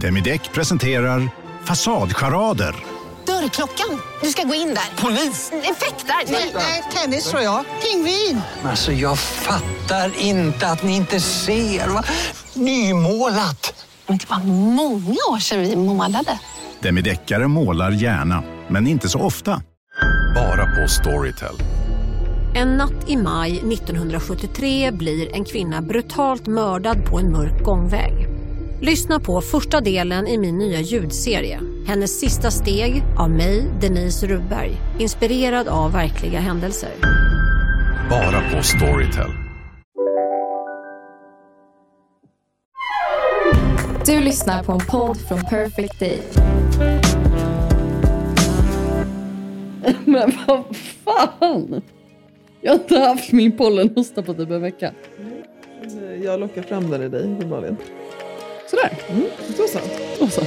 [0.00, 1.28] Demideck presenterar
[1.64, 2.74] Fasadcharader.
[3.26, 4.00] Dörrklockan.
[4.22, 5.02] Du ska gå in där.
[5.02, 5.52] Polis?
[5.52, 6.32] Effektar?
[6.32, 7.64] Nej, Nej, tennis tror jag.
[7.82, 8.40] Pingvin.
[8.64, 11.88] Alltså jag fattar inte att ni inte ser.
[11.88, 12.04] Va?
[12.54, 13.84] Nymålat!
[14.06, 14.38] Men det var
[14.74, 16.38] många år sedan vi målade.
[16.80, 19.62] Demideckare målar gärna, men inte så ofta.
[20.34, 21.54] Bara på Storytel.
[22.54, 28.25] En natt i maj 1973 blir en kvinna brutalt mördad på en mörk gångväg.
[28.80, 31.60] Lyssna på första delen i min nya ljudserie.
[31.86, 34.70] Hennes sista steg av mig, Denise Rubberg.
[34.98, 36.90] Inspirerad av verkliga händelser.
[38.10, 39.30] Bara på Storytel.
[44.06, 46.22] Du lyssnar på en podd från Perfect Day.
[50.04, 51.82] Men vad fan!
[52.60, 54.92] Jag har inte haft min pollenhosta på typ en vecka.
[56.24, 57.76] Jag lockar fram den i dig uppenbarligen.
[58.70, 58.92] Sådär.
[59.10, 59.24] Mm,
[59.56, 59.78] så så.
[60.24, 60.42] Och så.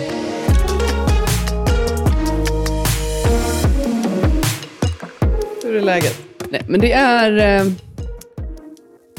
[5.63, 6.21] Hur är läget?
[6.51, 7.61] Nej, men det är...
[7.61, 7.71] eh,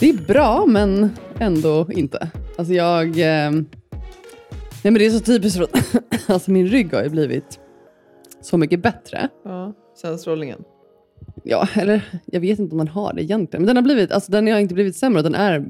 [0.00, 2.30] Det är bra, men ändå inte.
[2.58, 3.06] Alltså jag...
[3.08, 3.50] eh,
[4.82, 5.94] Nej men det är så typiskt för att
[6.30, 7.58] alltså min rygg har ju blivit
[8.42, 9.28] så mycket bättre.
[9.44, 10.64] Ja, sen strålningen.
[11.44, 13.62] Ja, eller jag vet inte om den har det egentligen.
[13.62, 15.22] Men den har, blivit, alltså den har inte blivit sämre.
[15.22, 15.64] Den är,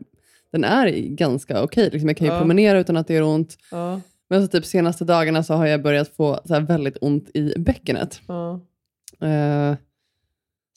[0.52, 1.90] den är ganska okej.
[1.92, 2.38] Liksom jag kan ju Ja.
[2.38, 3.56] promenera utan att det gör ont.
[3.70, 7.54] Ja, Men så typ senaste dagarna så har jag börjat få så väldigt ont i
[7.58, 8.20] bäckenet.
[8.26, 8.60] ja.
[9.28, 9.76] Eh,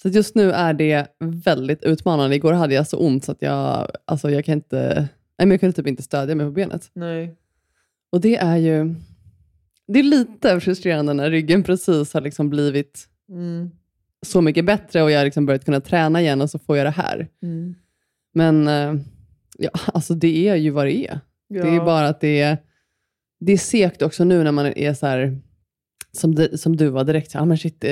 [0.02, 2.36] så just nu är det väldigt utmanande.
[2.36, 4.94] Igår hade jag så ont så att jag, alltså jag kan inte,
[5.38, 6.90] nej men jag kunde typ inte stödja mig på benet.
[6.94, 7.36] Nej.
[8.12, 8.96] Och det är ju
[9.88, 13.70] det är lite frustrerande när ryggen precis har liksom blivit Mm.
[14.26, 16.86] så mycket bättre och jag har liksom börjat kunna träna igen och så får jag
[16.86, 17.28] det här.
[17.44, 17.76] Mm.
[18.34, 18.94] Men eh,
[19.58, 21.20] ja, alltså det är ju vad det är.
[21.48, 21.64] Ja.
[21.64, 22.58] Det är bara att det är,
[23.40, 25.40] det är segt också nu när man är så här,
[26.12, 27.90] som, det, som du var direkt, så här, ah, men shit, eh,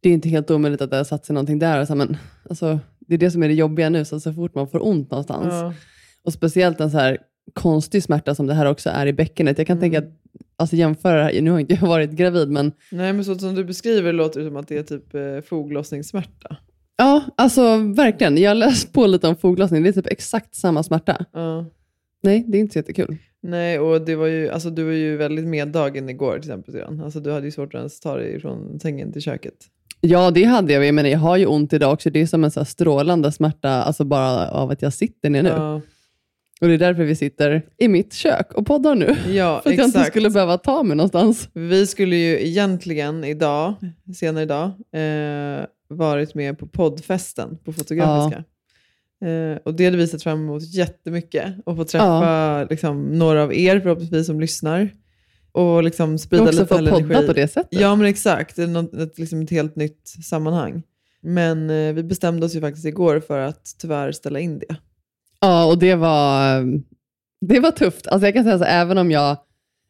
[0.00, 1.84] det är inte helt omöjligt att det har satt sig någonting där.
[1.84, 2.16] Så, här, men,
[2.50, 5.10] alltså, det är det som är det jobbiga nu, så, så fort man får ont
[5.10, 5.46] någonstans.
[5.50, 5.74] Ja.
[6.24, 7.18] Och speciellt en så här
[7.52, 9.58] konstig smärta som det här också är i bäckenet.
[9.58, 9.80] Jag kan Mm.
[9.90, 10.14] tänka att,
[10.56, 13.54] alltså jämföra det här, nu har inte jag varit gravid, men Nej, men så som
[13.54, 16.56] du beskriver låter det som att det är typ eh, foglossningssmärta.
[16.98, 18.38] Ja, alltså verkligen.
[18.38, 21.24] Jag har läst på lite om foglossning, det är typ exakt samma smärta.
[21.32, 21.66] Ja.
[22.22, 23.16] Nej, det är inte så jättekul.
[23.42, 27.00] Nej, och det var ju, alltså, du var ju väldigt meddagen igår till exempel.
[27.04, 29.54] Alltså, du hade ju svårt att ens ta dig från sängen till köket.
[30.00, 30.84] Ja, det hade jag.
[30.84, 32.10] Jag menar, jag har ju ont idag också.
[32.10, 35.42] Det är som en så här strålande smärta, alltså bara av att jag sitter ner
[35.42, 35.48] nu.
[35.48, 35.80] Ja,
[36.60, 39.16] Och det är därför vi sitter i mitt kök och poddar nu.
[39.32, 40.12] ja För att jag inte exakt.
[40.12, 41.48] skulle behöva ta mig någonstans.
[41.52, 43.74] Vi skulle ju egentligen idag,
[44.16, 48.44] senare idag, eh, varit med på poddfesten på Fotografiska.
[49.24, 51.54] Eh, och det hade vi sett fram emot jättemycket.
[51.66, 54.90] Och få träffa liksom, några av er förhoppningsvis som lyssnar.
[55.52, 57.26] Och liksom sprida Och också lite få podda energi.
[57.26, 57.80] på det sättet.
[57.80, 60.82] Ja men exakt, det är något, ett, liksom ett helt nytt sammanhang.
[61.20, 64.76] Men eh, vi bestämde oss ju faktiskt igår för att tyvärr ställa in det.
[65.40, 66.62] Ja, och det var,
[67.40, 68.06] det var tufft.
[68.06, 69.36] Alltså jag kan säga så, även om jag,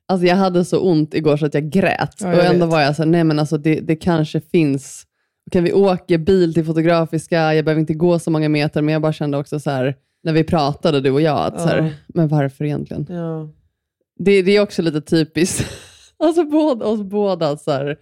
[0.08, 2.14] alltså jag hade så ont igår så att jag grät.
[2.20, 2.72] Ja, jag och ändå vet.
[2.72, 5.04] var jag så nej men alltså det, det kanske finns,
[5.52, 7.54] kan vi åka bil till Fotografiska?
[7.54, 10.32] Jag behöver inte gå så många meter, men jag bara kände också så här, när
[10.32, 11.72] vi pratade du och jag, att så Ja.
[11.72, 13.06] här, men varför egentligen?
[13.10, 13.48] Ja.
[14.18, 15.66] Det, det är också lite typiskt,
[16.18, 17.96] alltså båda, oss båda, så här,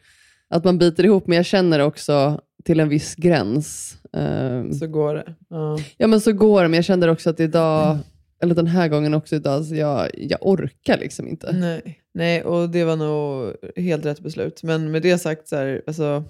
[0.51, 3.97] att man biter ihop, men jag känner också till en viss gräns.
[4.17, 5.35] Ehm, Så går det.
[5.51, 5.79] Ja.
[5.97, 7.99] Ja men så går det, men jag kände också att idag,
[8.43, 11.53] eller den här gången också idag, så jag, jag orkar liksom inte.
[11.53, 11.97] Nej.
[12.15, 14.63] Nej, och det var nog helt rätt beslut.
[14.63, 16.25] Men med det sagt, så här, alltså,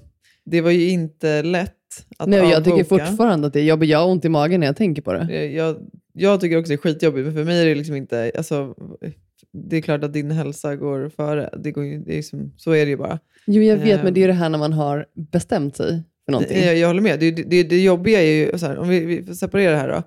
[0.51, 1.75] det var ju inte lätt
[2.17, 3.07] att Nej, och jag tycker avboka.
[3.07, 3.91] fortfarande att det är jobbigt.
[3.91, 5.29] Jag har ont i magen när jag tänker på det.
[5.31, 5.77] Eh, Jag,
[6.13, 8.33] jag tycker också det är skitjobbigt, men för mig är det liksom inte...
[8.37, 8.75] Alltså,
[9.53, 11.51] det är klart att din hälsa går före.
[11.59, 13.19] Det går, det är liksom, så är det ju bara.
[13.47, 14.05] Jo, jag vet, Ehm.
[14.05, 16.63] men det är ju det här när man har bestämt sig för någonting.
[16.65, 17.21] Jag, jag håller med.
[17.21, 20.03] Det, det, det jobbiga är ju, här, om vi, vi får separera det här då.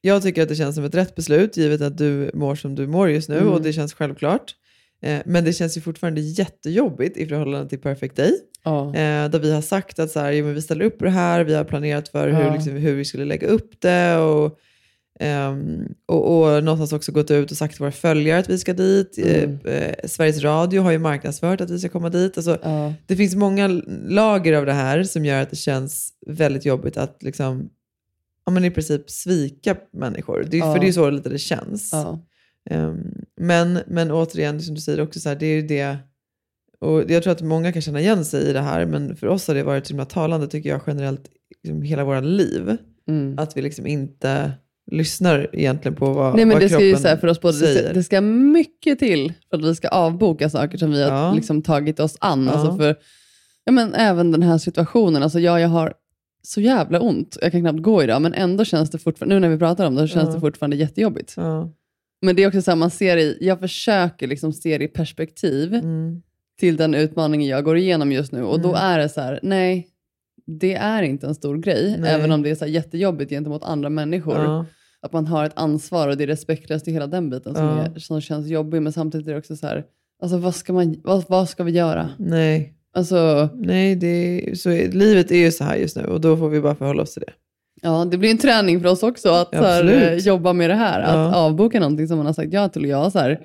[0.00, 2.86] Jag tycker att det känns som ett rätt beslut, givet att du mår som du
[2.86, 3.48] mår just nu, Mm.
[3.48, 4.54] och det känns självklart.
[5.02, 8.32] Eh, men det känns ju fortfarande jättejobbigt i förhållande till Perfect Day.
[8.64, 8.86] Ja.
[8.86, 11.10] Eh, där vi har sagt att så här, jo, men vi ställer upp på det
[11.10, 12.54] här, vi har planerat för hur, Ja.
[12.54, 14.16] liksom, hur vi skulle lägga upp det.
[14.18, 14.58] Och,
[15.20, 18.72] ehm, och, och någonstans också gått ut och sagt till våra följare att vi ska
[18.72, 19.18] dit.
[19.18, 19.58] Mm.
[19.64, 22.36] Eh, eh, Sveriges Radio har ju marknadsfört att vi ska komma dit.
[22.38, 22.94] Alltså, Ja.
[23.06, 23.68] det finns många
[24.08, 27.68] lager av det här som gör att det känns väldigt jobbigt att liksom,
[28.46, 30.46] ja, men i princip svika människor.
[30.50, 30.72] Det Ja.
[30.74, 31.90] För det är så lite det känns.
[31.92, 32.26] Ja.
[32.70, 33.00] Ehm,
[33.40, 35.96] men, men återigen, som du säger också, så här, det är ju det.
[36.84, 39.48] Och jag tror att många kan känna igen sig i det här, men för oss
[39.48, 41.22] har det varit så himla talande tycker jag generellt
[41.62, 42.76] liksom, hela våra liv.
[43.08, 43.38] Mm.
[43.38, 44.52] Att vi liksom inte
[44.90, 47.52] lyssnar egentligen på vad, Nej, men vad det ska ju kroppen säga för oss det
[47.52, 47.94] ska, säger.
[47.94, 51.34] det ska mycket till för att vi ska avboka saker som vi har Ja.
[51.34, 52.46] liksom tagit oss an.
[52.46, 52.52] Ja.
[52.52, 52.96] Alltså för,
[53.64, 55.94] ja, men även den här situationen, alltså jag, jag har
[56.42, 59.48] så jävla ont, jag kan knappt gå idag, men ändå känns det fortfarande, nu när
[59.48, 60.34] vi pratar om det, så känns Ja.
[60.34, 61.34] det fortfarande jättejobbigt.
[61.36, 61.70] Ja.
[62.22, 64.88] Men det är också så här, man ser i, jag försöker liksom se det i
[64.88, 66.22] perspektiv Mm.
[66.60, 68.42] Till den utmaningen jag går igenom just nu.
[68.42, 68.80] Och då Mm.
[68.82, 69.88] är det så här, nej,
[70.46, 71.96] det är inte en stor grej.
[71.98, 72.14] Nej.
[72.14, 74.38] Även om det är så jättejobbigt gentemot andra människor.
[74.38, 74.66] Ja.
[75.02, 77.82] Att man har ett ansvar och det är respektlöst i hela den biten som, Ja.
[77.94, 78.82] är, som känns jobbig.
[78.82, 79.84] Men samtidigt är det också så här,
[80.22, 82.08] alltså vad ska, man, vad, vad ska vi göra?
[82.18, 84.06] Nej, Alltså, nej det
[84.50, 87.02] är, så livet är ju så här just nu och då får vi bara förhålla
[87.02, 87.32] oss till det.
[87.82, 90.74] ja, det blir en träning för oss också att Ja, här, eh, jobba med det
[90.74, 91.00] här.
[91.00, 92.82] Att avboka någonting som man har sagt ja till.
[92.82, 93.40] Och jag har så här,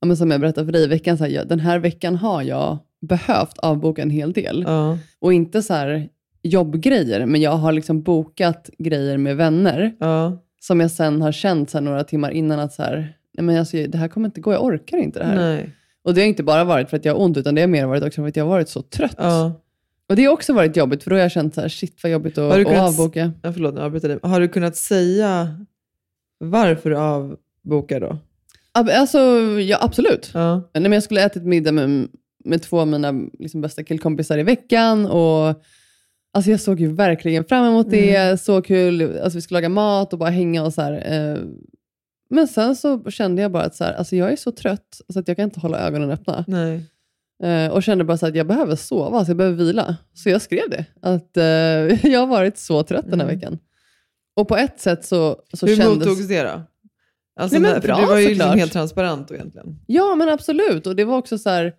[0.00, 2.16] ja, men som jag berättade för dig i veckan, så här, jag, den här veckan
[2.16, 4.64] har jag behövt avboka en hel del.
[4.66, 4.98] Ja.
[5.18, 6.08] Och inte så här
[6.42, 10.42] jobbgrejer, men jag har liksom bokat grejer med vänner Ja.
[10.60, 12.96] som jag sen har känt så här några timmar innan att så här,
[13.34, 15.36] nej men alltså, det här kommer inte gå, jag orkar inte det här.
[15.36, 15.70] Nej.
[16.02, 17.86] Och det har inte bara varit för att jag har ont, utan det har mer
[17.86, 19.14] varit också för att jag har varit så trött.
[19.18, 19.52] Ja.
[20.08, 22.12] Och det har också varit jobbigt, för då har jag känt så här, shit vad
[22.12, 23.32] jobbigt att, Har du att kunnat- avboka.
[23.42, 24.30] Ja, förlåt, avbryter jag dig.
[24.30, 25.54] Har du kunnat säga
[26.38, 28.18] varför du avbokar då?
[28.74, 29.18] Alltså,
[29.60, 30.30] ja absolut.
[30.34, 30.54] Ja.
[30.74, 32.08] Nej, men jag skulle ätit middag med,
[32.44, 35.06] med två av mina liksom, bästa killkompisar i veckan.
[35.06, 35.62] Och,
[36.34, 38.16] alltså, jag såg ju verkligen fram emot det.
[38.16, 38.38] Mm.
[38.38, 39.18] Så kul.
[39.22, 40.64] Alltså, vi skulle laga mat och bara hänga.
[40.64, 40.92] och så här.
[41.12, 41.38] Eh,
[42.30, 45.18] men sen så kände jag bara att så här, alltså, jag är så trött så
[45.18, 46.44] att jag kan inte hålla ögonen öppna.
[46.48, 46.82] Nej.
[47.42, 49.96] Eh, och kände bara så att jag behöver sova, så jag behöver vila.
[50.14, 50.84] Så jag skrev det.
[51.02, 53.38] Att eh, jag har varit så trött den här Mm.
[53.38, 53.58] veckan.
[54.36, 55.98] Och på ett sätt så, så Hur kändes...
[56.08, 56.62] mottogs det då?
[57.40, 59.78] Alltså, Nej, men bra, det var ju liksom helt transparent egentligen.
[59.86, 60.86] Ja, men absolut.
[60.86, 61.72] Och det var också så här,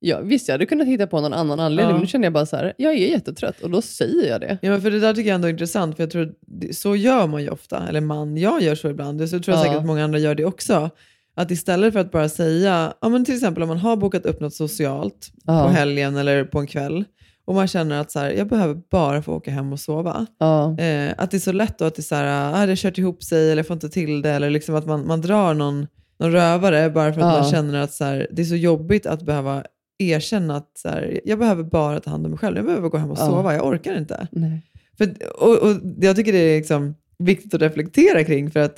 [0.00, 1.92] ja, visst jag hade kunnat hitta på någon annan anledning, Ja.
[1.92, 4.58] men nu kände jag bara så här, jag är jättetrött och då säger jag det.
[4.62, 6.32] Ja, men för det där tycker jag ändå är intressant, för jag tror
[6.72, 9.62] så gör man ju ofta, eller man, jag gör så ibland, så tror jag Ja.
[9.62, 10.90] säkert att många andra gör det också.
[11.36, 14.40] Att istället för att bara säga, ja, men till exempel om man har bokat upp
[14.40, 15.64] något socialt Ja.
[15.64, 17.04] på helgen eller på en kväll,
[17.44, 20.26] och man känner att så här, jag behöver bara få åka hem och sova.
[20.38, 22.70] Ja, Eh, att det är så lätt då att det, är så här, ah, det
[22.72, 25.20] har kört ihop sig eller jag får inte till det, eller liksom att man, man
[25.20, 25.86] drar någon,
[26.18, 27.40] någon rövare bara för att Ja.
[27.40, 29.64] man känner att så här, det är så jobbigt att behöva
[29.98, 32.98] erkänna att så här, jag behöver bara ta hand om mig själv, jag behöver gå
[32.98, 33.26] hem och Ja.
[33.26, 34.26] sova, jag orkar inte.
[34.30, 34.60] nej.
[34.98, 35.08] För,
[35.42, 38.76] och, och jag tycker det är liksom viktigt att reflektera kring för att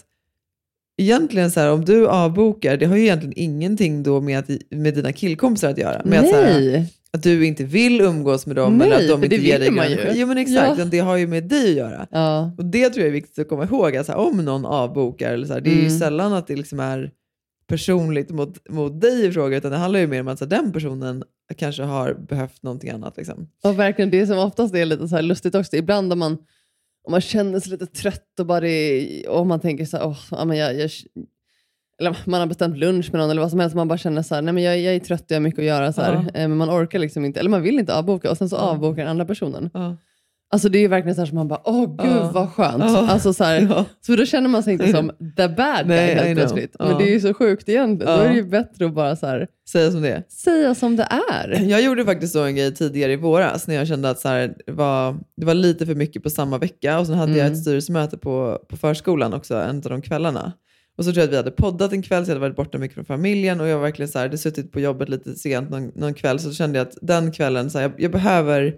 [0.98, 4.94] egentligen så här, om du avbokar, det har ju egentligen ingenting då med, att, med
[4.94, 6.02] dina killkompisar att göra.
[6.04, 6.92] Med att, så här, nej.
[7.16, 9.58] Att du inte vill umgås med dem Nej, eller att de för det inte ger
[9.58, 9.98] dig man ju.
[10.14, 10.84] Jo men exakt, Ja.
[10.84, 12.06] det har ju med dig att göra.
[12.10, 12.54] Ja.
[12.58, 15.52] Och det tror jag är viktigt att komma ihåg, alltså, om någon avbokar, eller så
[15.52, 15.98] här, det är ju Mm.
[15.98, 17.10] sällan att det liksom är
[17.68, 20.50] personligt mot, mot dig i fråga, utan det handlar ju mer om att så här,
[20.50, 21.22] den personen
[21.56, 23.16] kanske har behövt någonting annat.
[23.16, 23.48] Liksom.
[23.64, 26.32] Och verkligen det som oftast är lite så lustigt också, ibland om man,
[27.06, 30.44] om man känner sig lite trött och, bara det, och man tänker så här, ja,
[30.44, 30.90] men jag, jag,
[32.00, 34.34] eller man har bestämt lunch med någon eller vad som helst, man bara känner så
[34.34, 36.12] här, nej men jag, jag är trött och jag har mycket att göra, så här,
[36.12, 36.40] Ja.
[36.40, 38.60] eh, men man orkar liksom inte, eller man vill inte avboka och sen så Ja.
[38.60, 39.70] avbokar den andra personen.
[39.74, 39.96] Ja.
[40.50, 42.82] Alltså det är ju verkligen så här som man bara, åh gud vad skönt.
[42.82, 46.76] Alltså så, här, så då känner man sig inte som the bad guy helt plötsligt.
[46.78, 48.16] Men det är ju så sjukt egentligen.
[48.16, 50.22] Då är det ju bättre att bara så här, Säga som det är.
[50.28, 51.60] säga som det är.
[51.68, 54.54] Jag gjorde faktiskt så en grej tidigare i våras när jag kände att så här,
[54.66, 57.52] det, var, det var lite för mycket på samma vecka och sen hade jag Mm.
[57.52, 60.52] ett styrelsemöte på, på förskolan också en av de kvällarna.
[60.96, 62.78] Och så tror jag att vi hade poddat en kväll så jag hade varit borta
[62.78, 65.70] mycket från familjen och jag var verkligen så här, hade suttit på jobbet lite sent
[65.70, 68.74] någon, någon kväll så kände jag att den kvällen, så här, jag, jag behöver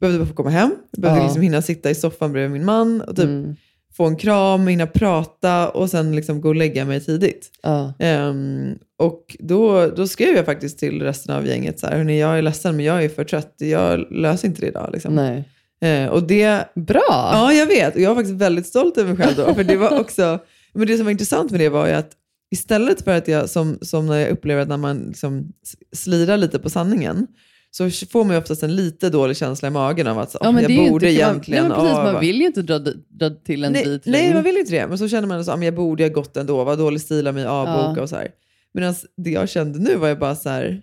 [0.00, 1.26] behövde bara få komma hem, jag behövde Ja.
[1.26, 3.56] liksom hinna sitta i soffan bredvid min man och typ Mm.
[3.96, 7.50] få en kram, hinna prata och sen liksom gå och lägga mig tidigt.
[7.62, 7.92] Ja.
[7.98, 12.38] Ehm, och då, då skrev jag faktiskt till resten av gänget så här, hörni, jag
[12.38, 14.90] är ledsen men jag är för trött, jag löser inte det idag.
[14.92, 15.14] Liksom.
[15.14, 15.44] Nej.
[15.80, 17.30] Eh, och det, Bra!
[17.32, 19.54] ja jag vet, och jag var faktiskt väldigt stolt över mig själv då.
[19.54, 20.38] För det var också,
[20.74, 22.12] men det som var intressant med det var ju att
[22.50, 25.52] istället för att jag, som, som när jag upplever att när man liksom
[25.92, 27.26] slirar lite på sanningen,
[27.70, 30.52] så får man ju oftast en lite dålig känsla i magen av att så, Ja,
[30.52, 31.68] men jag det ju borde inte, egentligen...
[31.68, 34.34] Man, nej, precis, ja, man vill ju inte dra, dra till en nej, dit nej,
[34.34, 34.86] man vill inte det.
[34.86, 37.34] Men så känner man ah, men jag borde ha gått ändå, vad dålig stil av
[37.34, 38.02] mig att avboka Ja.
[38.02, 38.28] och så här.
[38.74, 40.82] Medan det jag kände nu var jag bara så här,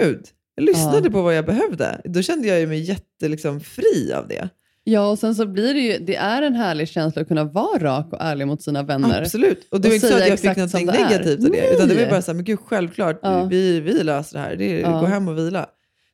[0.00, 0.20] gud,
[0.54, 1.10] jag lyssnade Ja.
[1.10, 2.00] på vad jag behövde.
[2.04, 4.48] Då kände jag ju mig jätte liksom, fri av det.
[4.90, 7.78] Ja, och sen så blir det ju, det är en härlig känsla att kunna vara
[7.78, 9.22] rak och ärlig mot sina vänner.
[9.22, 9.68] Absolut.
[9.70, 10.92] Och det var inte så att jag fick någonting är.
[10.92, 11.74] negativt av det.
[11.74, 12.10] Utan det var Nej.
[12.10, 13.44] bara så här, men gud självklart, Ja.
[13.44, 14.56] vi, vi löser det här.
[14.56, 15.00] Det är, Ja.
[15.00, 15.66] Gå hem och vila.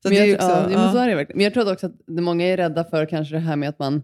[0.02, 1.02] Så men jag, ju också, ja, ja, men så ja.
[1.04, 1.37] är det verkligen.
[1.37, 4.02] Men jag tror också att många är rädda för kanske det här med att man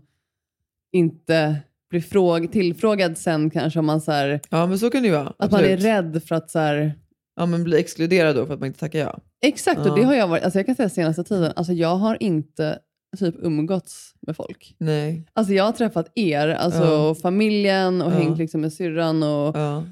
[0.92, 1.56] inte
[1.90, 5.14] blir fråg, tillfrågad sen kanske om man så här, ja, men så kan det ju
[5.14, 5.32] vara.
[5.38, 6.94] att man är rädd för att så här,
[7.36, 9.18] Ja, men bli exkluderad då för att man inte tackar ja.
[9.42, 12.22] Exakt, och det har jag varit, alltså jag kan säga senaste tiden, alltså jag har
[12.22, 12.78] inte
[13.18, 14.74] typ umgåtts med folk.
[14.78, 15.24] Nej.
[15.32, 17.14] Alltså jag har träffat er, alltså Ja.
[17.14, 18.16] familjen och Ja.
[18.16, 19.22] hängt liksom med syrran.
[19.22, 19.84] Och, Ja.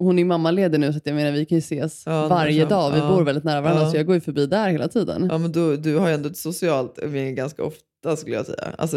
[0.00, 2.92] Hon är mammaledig nu så jag menar vi kan ju ses varje dag.
[2.94, 5.28] Vi bor väldigt nära varandra så jag går ju förbi där hela tiden.
[5.30, 8.74] Ja, men du, du har ju ändå ett socialt umgänge ganska ofta skulle jag säga.
[8.78, 8.96] Alltså,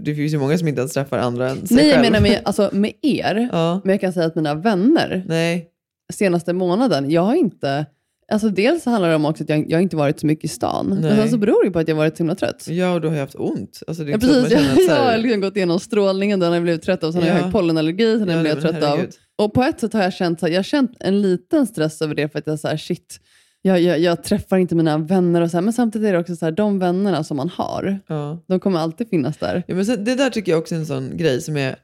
[0.00, 2.12] det finns ju många som inte ens träffar andra än sig Nej jag själv.
[2.12, 3.34] menar med, alltså, med er,
[3.84, 5.68] men jag kan säga att mina vänner Nej.
[6.12, 7.86] senaste månaden, jag har inte
[8.30, 10.48] Alltså dels handlar det om också att jag, jag har inte varit så mycket i
[10.48, 10.86] stan.
[10.86, 12.66] Men sen så beror det ju på att jag varit så himla trött.
[12.68, 13.82] Ja, och du har ju haft ont.
[13.86, 16.48] Alltså, det är Ja, precis, jag, så jag här- har liksom gått igenom strålningen, den
[16.48, 17.12] har jag blivit trött av.
[17.12, 17.50] Sen har jag Ja.
[17.52, 19.00] pollenallergi, sen Ja, har jag blivit men trött av.
[19.38, 22.14] Och på ett sätt har jag känt, här- jag har känt en liten stress över
[22.14, 23.20] det för att jag så här, shit,
[23.62, 26.36] jag, jag, jag träffar inte mina vänner och så här, men samtidigt är det också
[26.36, 28.44] så här, de vännerna som man har, Ja.
[28.48, 29.62] de kommer alltid finnas där.
[29.66, 31.76] Ja, men så, det där tycker jag också är en sån grej som är,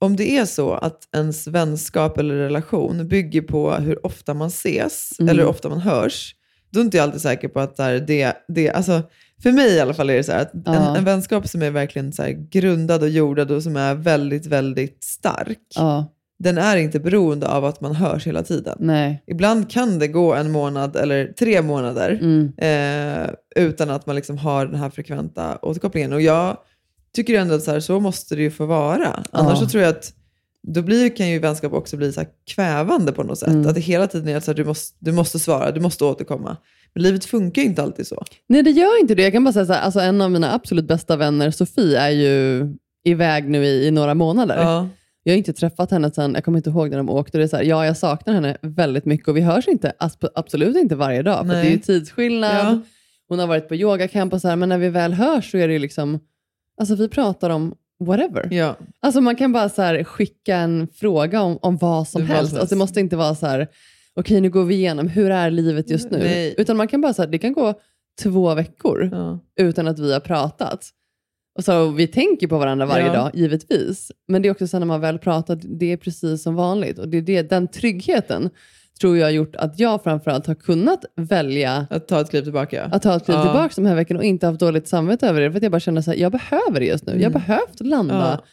[0.00, 5.20] om det är så att ens vänskap eller relation bygger på hur ofta man ses
[5.20, 5.28] Mm.
[5.30, 6.34] eller hur ofta man hörs,
[6.70, 9.02] då är inte jag alltid säker på att här, det, det, alltså,
[9.42, 11.70] för mig i alla fall är det så här att en, en vänskap som är
[11.70, 17.00] verkligen så grundad och jordad och som är väldigt, väldigt stark, Ja, den är inte
[17.00, 18.76] beroende av att man hörs hela tiden.
[18.80, 19.22] nej.
[19.26, 22.52] Ibland kan det gå en månad eller tre månader Mm.
[22.58, 26.12] eh, utan att man liksom har den här frekventa återkopplingen.
[26.12, 26.56] Och jag
[27.14, 29.24] tycker ändå att så, här, så måste det ju få vara.
[29.32, 29.64] Annars Ja.
[29.64, 30.12] så tror jag att
[30.62, 32.24] då blir, kan ju vänskap också bli så
[32.54, 33.48] kvävande på något sätt.
[33.48, 33.66] Mm.
[33.68, 36.56] Att det hela tiden är så här, du, måste, du måste svara, du måste återkomma.
[36.94, 38.24] Men livet funkar ju inte alltid så.
[38.48, 39.22] Nej, det gör inte det.
[39.22, 42.10] Jag kan bara säga så här, alltså en av mina absolut bästa vänner, Sofie, är
[42.10, 42.66] ju
[43.04, 44.56] iväg nu i, i några månader.
[44.62, 44.88] Ja.
[45.22, 47.38] Jag har inte träffat henne sen, jag kommer inte ihåg när de åkte.
[47.38, 49.92] Det är så här, ja, jag saknar henne väldigt mycket och vi hörs inte,
[50.34, 51.46] absolut inte varje dag.
[51.46, 52.56] För det är ju tidsskillnad.
[52.56, 52.80] Ja.
[53.28, 55.68] Hon har varit på yogacamp och så här, men när vi väl hörs så är
[55.68, 56.18] det ju liksom,
[56.80, 58.48] alltså vi pratar om whatever.
[58.50, 58.76] Ja.
[59.00, 62.30] Alltså man kan bara så skicka en fråga om, om vad som helst.
[62.30, 62.74] som Alltså det helst.
[62.76, 63.68] måste inte vara så här,
[64.14, 66.18] okej nu går vi igenom, hur är livet just nu?
[66.18, 66.54] Nej.
[66.58, 67.74] Utan man kan bara så här, det kan gå
[68.22, 69.38] två veckor Ja.
[69.56, 70.88] utan att vi har pratat.
[71.58, 73.12] Och så, vi tänker på varandra varje Ja.
[73.12, 74.12] dag, givetvis.
[74.28, 76.98] Men det är också så när man väl pratar, det är precis som vanligt.
[76.98, 78.50] Och det är det, den tryggheten
[79.00, 82.84] tror jag har gjort att jag framförallt har kunnat välja Att ta ett kliv tillbaka.
[82.84, 83.42] att ta ett kliv Ja.
[83.42, 85.50] tillbaka de här veckorna och inte haft dåligt samvete över det.
[85.50, 87.12] För att jag bara känner här, jag behöver det just nu.
[87.12, 87.32] Jag Mm.
[87.32, 88.44] har behövt landa Ja.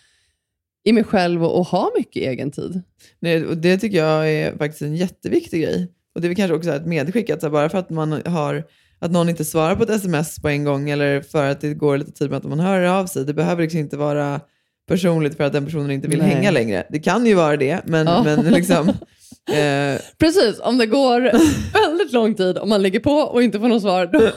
[0.90, 2.82] i mig själv och, och ha mycket egen tid.
[3.20, 5.92] Nej, och det tycker jag är faktiskt en jätteviktig grej.
[6.16, 8.64] Och det är väl kanske också ett medskick, att bara för att, man har,
[9.00, 11.98] att någon inte svarar på ett sms på en gång eller för att det går
[11.98, 14.42] lite tid med att man hör av sig, det behöver liksom inte vara
[14.88, 16.30] personligt för att den personen inte vill Nej.
[16.30, 16.84] hänga längre.
[16.90, 18.24] Det kan ju vara det, men, Ja.
[18.26, 18.92] men liksom...
[19.54, 21.22] Eh, Precis, om det går
[21.88, 24.30] väldigt lång tid och man ligger på och inte får något svar, då,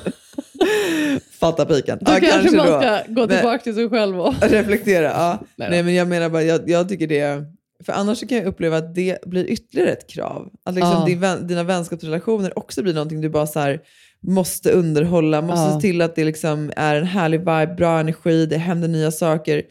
[1.41, 1.99] fatta piken.
[2.01, 2.81] då Ja, kanske man då.
[2.81, 4.21] ska gå Men- tillbaka till sig själv.
[4.21, 5.39] Och, Reflektera, ja.
[5.57, 7.45] Nej Nej, men jag menar bara, jag, jag tycker det...
[7.87, 10.49] För annars kan jag uppleva att det blir ytterligare ett krav.
[10.65, 11.27] Att liksom Ja.
[11.37, 13.81] din dina vänskapsrelationer också blir någonting du bara så här,
[14.23, 15.75] måste underhålla, måste Ja.
[15.75, 19.63] se till att det liksom är en härlig vibe, bra energi, det händer nya saker.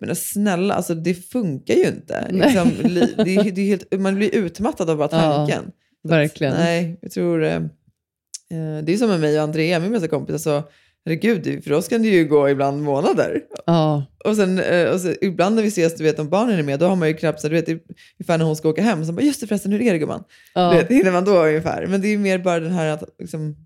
[0.00, 2.26] Jag menar snälla, alltså det funkar ju inte.
[2.30, 5.64] Liksom, li- det, är- det är helt, man blir utmattad av bara Ja, tanken.
[6.04, 6.54] Att, verkligen.
[6.54, 7.44] Nej, jag tror...
[7.44, 10.32] Eh, eh, det är som med mig och Andrea, min bästa kompis.
[10.32, 10.62] Alltså,
[11.04, 13.40] herregud, det- för oss kan det ju gå ibland månader.
[13.66, 16.62] ja, Och sen, eh, och så, ibland när vi ses, du vet om barnen är
[16.62, 19.04] med, då har man ju knappt så du vet, ungefär när hon ska åka hem,
[19.04, 20.24] så bara, just det förresten, hur är det gumman?
[20.54, 20.70] ja.
[20.72, 21.86] Du vet, hinner man då ungefär?
[21.86, 23.56] Men det är mer bara den här att liksom,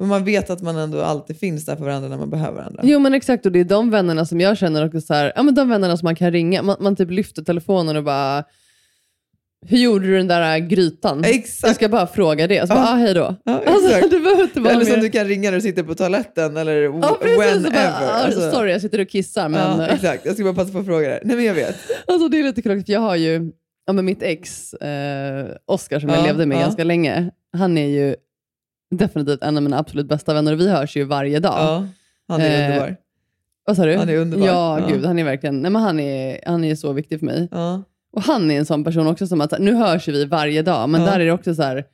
[0.00, 2.80] man vet att man ändå alltid finns där för varandra när man behöver varandra.
[2.84, 5.42] Jo men exakt, och det är de vännerna som jag känner också så här, ja
[5.42, 8.44] men de vännerna som man kan ringa, man, man typ lyfter telefonen och bara,
[9.66, 11.24] hur gjorde du den där grytan?
[11.24, 11.66] Exakt.
[11.68, 12.92] Jag ska bara fråga det, så bara, Ja.
[12.92, 13.36] ah, hej då.
[13.44, 15.94] Ja, Alltså, du behöver inte vara Eller som du kan ringa när du sitter på
[15.94, 17.38] toaletten eller Ja, precis.
[17.40, 17.70] whenever.
[17.70, 19.48] Bara, ah, Alltså, sorry, jag sitter och kissar.
[19.48, 21.20] Men, ja, exakt, jag ska bara passa på att fråga det.
[21.24, 21.76] Nej men jag vet.
[22.06, 23.52] alltså, det är lite kul, för jag har ju
[23.86, 27.86] ja, men mitt ex, eh, Oscar, som jag Ja, levde med ganska länge, han är
[27.88, 28.16] ju
[28.90, 31.54] definitivt en av mina absolut bästa vänner och vi hörs ju varje dag.
[31.58, 31.86] Ja,
[32.28, 32.96] han är Eh, underbar.
[33.64, 33.96] Vad sa du?
[33.96, 34.46] Han är underbar.
[34.46, 34.86] Ja, Ja.
[34.86, 37.48] gud, han är verkligen, nej men han är, han är så viktig för mig.
[37.50, 37.82] Ja.
[38.12, 40.88] Och han är en sån person också som att, nu hörs ju vi varje dag,
[40.88, 41.06] men Ja.
[41.10, 41.84] där är det också så här,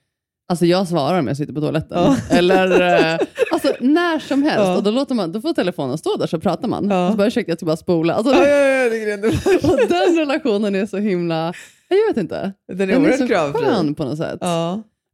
[0.49, 1.99] alltså jag svarar om jag sitter på toaletten.
[2.03, 2.17] Ja.
[2.37, 2.81] Eller
[3.15, 3.19] eh,
[3.53, 4.59] alltså när som helst.
[4.59, 4.77] Ja.
[4.77, 6.89] Och då, låter man, då får telefonen stå där så pratar man.
[6.91, 7.07] Ja.
[7.07, 8.15] Och så bara ursäkta, jag ska bara spola.
[8.15, 9.17] Alltså, Ja, ja,
[9.71, 11.53] och den relationen är så himla,
[11.89, 12.53] jag vet inte.
[12.73, 13.13] Den är Den är
[13.53, 14.39] så skön på något sätt.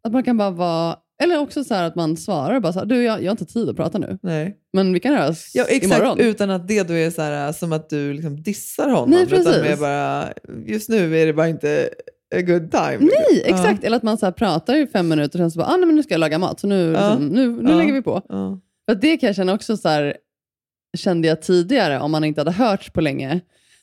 [0.04, 3.02] Att man kan bara vara, eller också så att man svarar bara så här, du
[3.02, 4.18] jag, jag har inte tid att prata nu.
[4.22, 4.56] nej.
[4.72, 5.84] Men vi kan höras Ja, exakt.
[6.00, 6.18] imorgon.
[6.20, 9.10] Utan att det då är så här, som att du liksom dissar honom.
[9.10, 9.62] Nej, Utan precis.
[9.62, 10.28] mer bara,
[10.66, 11.90] just nu är det bara inte
[12.34, 12.98] a good time.
[12.98, 13.08] liksom.
[13.30, 13.84] Nej, exakt.
[13.84, 15.96] Eller att man så pratar i fem minuter och sen så bara, ah, nej, men
[15.96, 17.08] nu ska jag laga mat, så nu, Ja.
[17.08, 17.76] liksom, nu, nu Ja.
[17.76, 18.22] lägger vi på.
[18.88, 20.16] För det kan jag känna också så här,
[20.98, 23.40] kände jag tidigare, om man inte hade hörts på länge,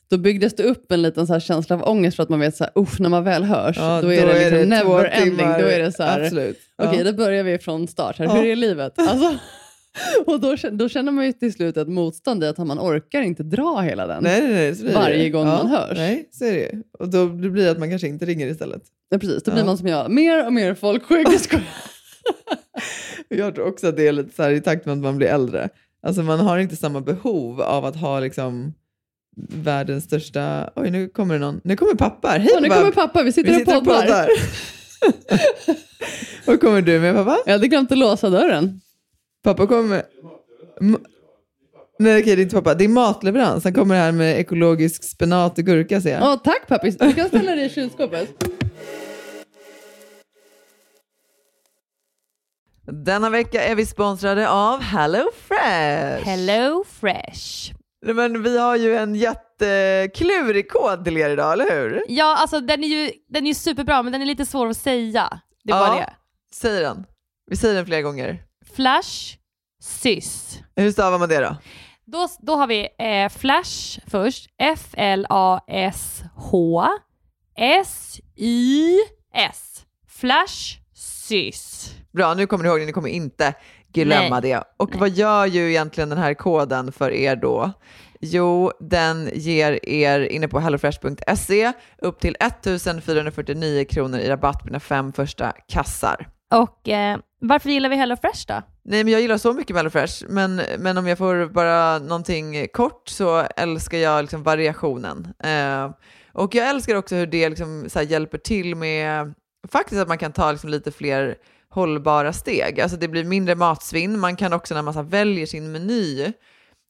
[0.09, 2.55] då byggdes det upp en liten så här känsla av ångest för att man vet
[2.55, 5.37] så här, uff, när man väl hörs, Ja, då är det liksom två never ending.
[5.37, 5.59] timmar.
[5.61, 6.57] Då är det så här, Absolut.
[6.83, 7.11] okej, Ja.
[7.11, 8.25] då börjar vi från start här.
[8.25, 8.31] Ja.
[8.31, 8.93] Hur är livet?
[8.99, 9.37] Alltså,
[10.25, 13.43] Och då, då känner man ju till slut ett motstånd i att man orkar inte
[13.43, 14.23] dra hela den.
[14.23, 14.93] Nej, nej, nej, det.
[14.93, 15.97] Varje gång man hörs.
[15.97, 16.71] Nej, så är det.
[16.99, 18.81] Och då det blir det att man kanske inte ringer istället.
[19.09, 20.11] Ja, precis, då blir man som jag.
[20.11, 21.27] Mer och mer folksjuk.
[23.27, 25.27] Jag tror också att det är lite så här i takt med att man blir
[25.27, 25.69] äldre.
[26.03, 28.73] Alltså man har inte samma behov av att ha liksom
[29.38, 30.69] världens största...
[30.75, 31.62] Oj, nu kommer det någon.
[31.63, 32.27] Nu kommer pappa.
[32.27, 34.29] Hej Ja, nu kommer pappa, vi sitter, Vi sitter och poddar.
[36.45, 37.38] Vad kommer du med pappa?
[37.45, 38.81] Jag hade glömt att låsa dörren.
[39.43, 40.03] Pappa kommer...
[42.00, 42.74] Nej, okej, det är inte pappa.
[42.74, 43.63] Det är matleverans.
[43.63, 46.21] Han kommer här med ekologisk spenat och gurka ser jag.
[46.21, 48.29] Ja, tack pappis, du kan ställa dig i kylskåpet.
[52.91, 56.25] Denna vecka är vi sponsrade av Hello Fresh.
[56.25, 57.78] Hello Fresh.
[58.05, 62.03] Men vi har ju en jätteklurig kod till er idag, eller hur?
[62.07, 65.39] Ja, alltså den är ju den är superbra, men den är lite svår att säga.
[65.63, 65.87] Det är Ja.
[65.87, 66.13] bara det.
[66.53, 67.05] Säg den.
[67.49, 68.43] Vi säger den flera gånger.
[68.75, 69.37] Flash
[69.81, 70.59] sys.
[70.75, 71.55] Hur stavar man det då?
[72.05, 74.49] Då, då har vi eh, Flash först.
[74.57, 76.19] F-L-A-S-H
[78.59, 79.85] S-Y-S.
[80.07, 81.91] Flash sys.
[82.11, 82.85] Bra, nu kommer ni ihåg det.
[82.85, 83.53] Ni kommer inte
[83.93, 84.51] glömma Nej.
[84.51, 84.63] det.
[84.77, 87.71] Och vad gör ju egentligen den här koden för er då?
[88.21, 94.79] Jo, den ger er inne på hellofresh.se upp till 1449 kronor i rabatt på dina
[94.79, 96.27] fem första kassar.
[96.53, 98.61] Och eh, varför gillar vi Hello Fresh då?
[98.83, 102.67] Nej, men jag gillar så mycket med HelloFresh, men, men om jag får bara någonting
[102.73, 105.33] kort så älskar jag liksom variationen.
[105.43, 105.91] Eh,
[106.33, 109.33] och jag älskar också hur det liksom hjälper till med
[109.71, 111.35] faktiskt att man kan ta liksom lite fler
[111.71, 112.81] hållbara steg.
[112.81, 114.19] Alltså det blir mindre matsvinn.
[114.19, 116.31] Man kan också när man så väljer sin meny,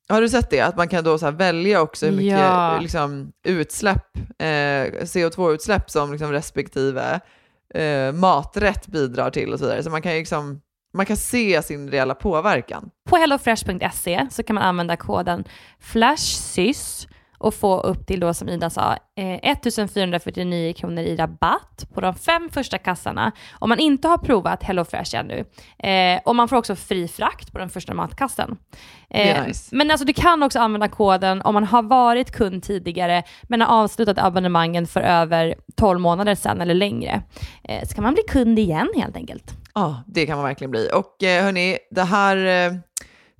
[0.09, 0.61] har du sett det?
[0.61, 2.79] Att man kan då så välja också hur mycket Ja.
[2.81, 7.19] liksom, utsläpp, eh, CO2-utsläpp som liksom respektive
[7.73, 9.83] eh, maträtt bidrar till och så vidare.
[9.83, 10.61] Så man kan liksom
[10.93, 12.89] man kan se sin reella påverkan.
[13.09, 15.43] På hellofresh.se så kan man använda koden
[15.79, 17.07] FLASHSYS
[17.39, 22.15] och få upp till då som Ida sa eh, 1449 kronor i rabatt på de
[22.15, 25.45] fem första kassarna om man inte har provat HelloFresh ännu.
[25.79, 28.57] Eh, och man får också fri frakt på den första matkassen.
[29.09, 29.75] Eh, nice.
[29.75, 33.83] Men alltså du kan också använda koden om man har varit kund tidigare men har
[33.83, 37.21] avslutat abonnemangen för över 12 månader sedan eller längre.
[37.63, 39.53] Eh, så kan man bli kund igen helt enkelt.
[39.73, 40.89] Ja, det kan man verkligen bli.
[40.93, 42.73] Och eh, hörni, det här eh,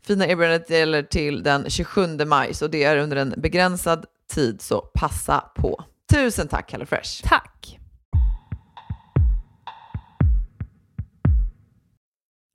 [0.10, 4.82] fina erbjudandet gäller till den 27 maj, så det är under en begränsad tid, så
[4.82, 5.84] passa på.
[6.14, 7.24] Tusen tack HelloFresh!
[7.24, 7.80] Tack!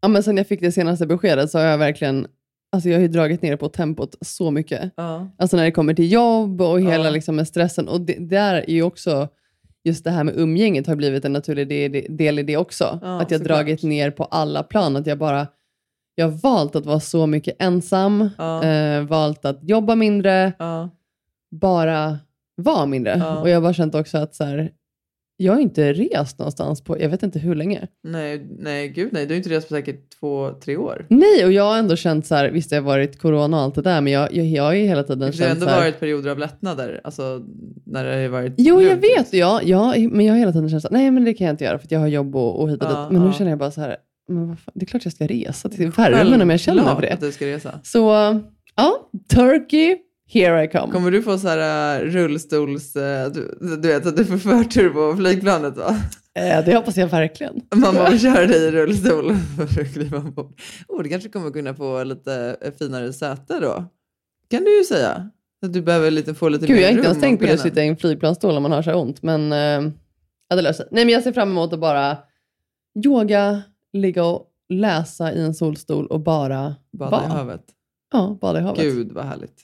[0.02, 2.26] Ja, men sen jag fick det senaste beskedet så har jag verkligen
[2.72, 4.92] alltså jag har ju dragit ner på tempot så mycket.
[4.96, 5.30] Ja.
[5.38, 7.10] Alltså när det kommer till jobb och hela Ja.
[7.10, 7.88] liksom med stressen.
[7.88, 9.28] Och det, där är ju också,
[9.84, 12.98] just det här med umgänget har blivit en naturlig del, del i det också.
[13.02, 13.58] Ja, att jag såklart.
[13.58, 14.96] dragit ner på alla plan.
[14.96, 15.46] Att jag bara,
[16.14, 18.64] jag har valt att vara så mycket ensam, Ja.
[18.64, 20.90] eh, valt att jobba mindre, Ja.
[21.50, 22.18] bara
[22.56, 23.16] vara mindre.
[23.18, 23.40] Ja.
[23.40, 24.70] Och jag har bara känt också att så här,
[25.36, 27.86] jag har inte rest någonstans på, jag vet inte hur länge.
[28.04, 29.26] Nej, nej, gud nej.
[29.26, 31.06] Du har inte rest på säkert två, tre år.
[31.10, 33.74] Nej, och jag har ändå känt så här, visst det har varit corona och allt
[33.74, 35.70] det där, men jag, jag, jag har ju hela tiden Det har känt ändå så
[35.70, 37.42] här, varit perioder av lättnader, alltså
[37.86, 39.04] när det har varit Jo, jag lugnt.
[39.04, 39.32] vet.
[39.32, 41.64] Ja, ja, men jag har hela tiden känt att nej, men det kan jag inte
[41.64, 43.12] göra för att jag har jobb och, och hit och Ja, dit.
[43.12, 43.32] Men nu ja.
[43.32, 43.96] känner jag bara så här,
[44.28, 47.12] men det är klart jag ska resa till värmen om jag känner för det.
[47.12, 47.80] att du ska resa.
[47.82, 48.10] Så
[48.76, 49.96] ja, Turkey,
[50.32, 50.92] here I come.
[50.92, 52.96] Kommer du få så här uh, rullstols...
[52.96, 55.96] eh, du, du vet att du får förtur på flygplanet va?
[56.38, 57.60] Eh, det hoppas jag verkligen.
[57.74, 59.34] Mamma vill köra dig i rullstol
[59.74, 60.60] för att kliva ombord.
[60.88, 63.84] Oh, det kanske kommer kunna få lite eh, finare säte då.
[64.50, 65.30] Kan du ju säga.
[65.66, 67.52] Att du behöver lite, få lite Gud, mer jag har inte ens tänkt på det
[67.52, 69.22] att sitta i en flygplansstol om man har så här ont.
[69.22, 69.92] Men eh,
[70.48, 70.88] ja, det löser.
[70.90, 72.16] Nej, men jag ser fram emot att bara
[73.04, 73.62] yoga,
[73.94, 77.38] ligga och läsa i en solstol och bara Bada i vara.
[77.38, 77.62] havet.
[78.12, 78.80] Ja, bada i havet.
[78.82, 79.56] Gud vad härligt.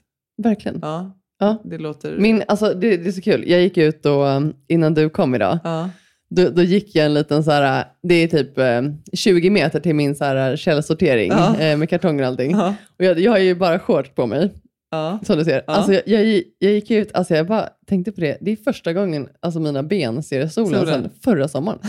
[0.43, 0.79] Verkligen.
[0.83, 1.57] Ja, Ja.
[1.65, 2.19] det låter...
[2.19, 3.45] Min, alltså, det, det är så kul.
[3.51, 5.59] Jag gick ut och, um, innan du kom idag.
[5.65, 5.91] Ja.
[6.31, 9.95] Då, då gick jag en liten så här, det är typ eh, 20 meter till
[9.95, 11.59] min så här källsortering Ja.
[11.61, 12.51] eh, med kartonger och allting.
[12.51, 12.75] Ja.
[12.99, 14.51] Och jag, jag har ju bara shorts på mig,
[14.91, 15.19] Ja.
[15.27, 15.63] som du ser.
[15.67, 18.93] Alltså, jag, jag, jag gick ut, alltså jag bara tänkte på det, det är första
[18.93, 20.87] gången alltså mina ben ser solen, Solen.
[21.03, 21.79] sedan förra sommaren.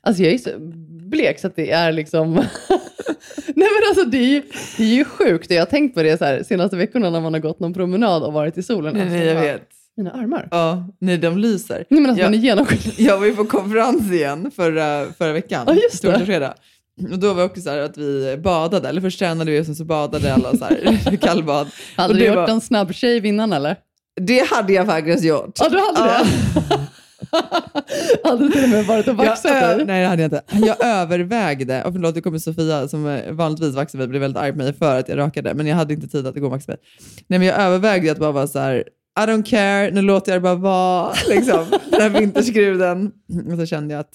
[0.00, 0.50] Alltså jag är så
[1.10, 2.32] blek så att det är liksom...
[3.54, 4.42] Nej men alltså det är ju,
[4.76, 5.50] det är ju sjukt.
[5.50, 8.22] Jag har tänkt på det så här, senaste veckorna när man har gått någon promenad
[8.22, 8.96] och varit i solen.
[9.00, 9.68] Alltså, nej, jag bara, vet.
[9.96, 10.48] Mina armar.
[10.50, 11.84] Ja, nej, de lyser.
[11.90, 12.26] Nej men alltså Ja.
[12.30, 12.94] man är genomskinlig.
[13.08, 15.64] Jag var ju på konferens igen förra, förra veckan.
[15.66, 16.14] Ja, just det.
[16.16, 16.54] Och fredag.
[17.12, 19.74] Och då var det också så att vi badade, eller först tränade vi och sen
[19.76, 21.66] så badade alla så här kallbad.
[21.96, 23.76] Hade du gjort var- en snabb shave innan eller?
[24.20, 25.58] Det hade jag faktiskt gjort.
[25.60, 26.26] Ja, du hade det?
[28.24, 29.84] Hade du till och med varit och vaxat dig?
[29.84, 30.42] Nej, det hade jag inte.
[30.66, 34.58] Jag övervägde, och förlåt, det kommer Sofia som vanligtvis vaxar mig bli väldigt arg på
[34.58, 36.78] mig för att jag rakade, men jag hade inte tid att gå och vaxa mig.
[37.26, 38.84] Nej, men jag övervägde att bara vara så här,
[39.18, 41.12] I don't care, nu låter jag det bara vara.
[41.28, 41.64] Liksom.
[41.90, 43.12] Den här vinterskruden.
[43.52, 44.14] Och så kände jag att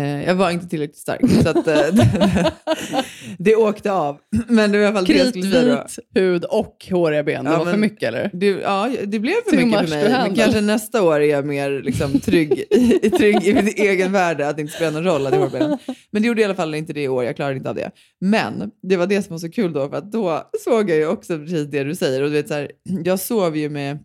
[0.00, 1.20] jag var inte tillräckligt stark.
[1.42, 2.52] Så att, eh, det,
[3.38, 4.18] det åkte av.
[4.48, 5.62] Men det var i alla fall det jag skulle säga.
[5.76, 5.76] då.
[5.82, 7.44] Kritvit hud och håriga ben.
[7.44, 8.30] Det Ja, var men- för mycket eller?
[8.32, 10.10] Det, ja, det blev för Too mycket för mig.
[10.10, 12.64] Men kanske nästa år är jag mer liksom, trygg,
[13.02, 15.46] i, trygg i min egen värde, att det inte spelar någon roll att jag har
[15.48, 15.78] hårbenen.
[16.10, 17.90] Men det gjorde i alla fall inte det i år, jag klarade inte av det.
[18.20, 21.06] Men det var det som var så kul då, för att då såg jag ju
[21.06, 22.22] också precis det du säger.
[22.22, 22.70] Och du vet, så här,
[23.04, 23.98] jag sov ju med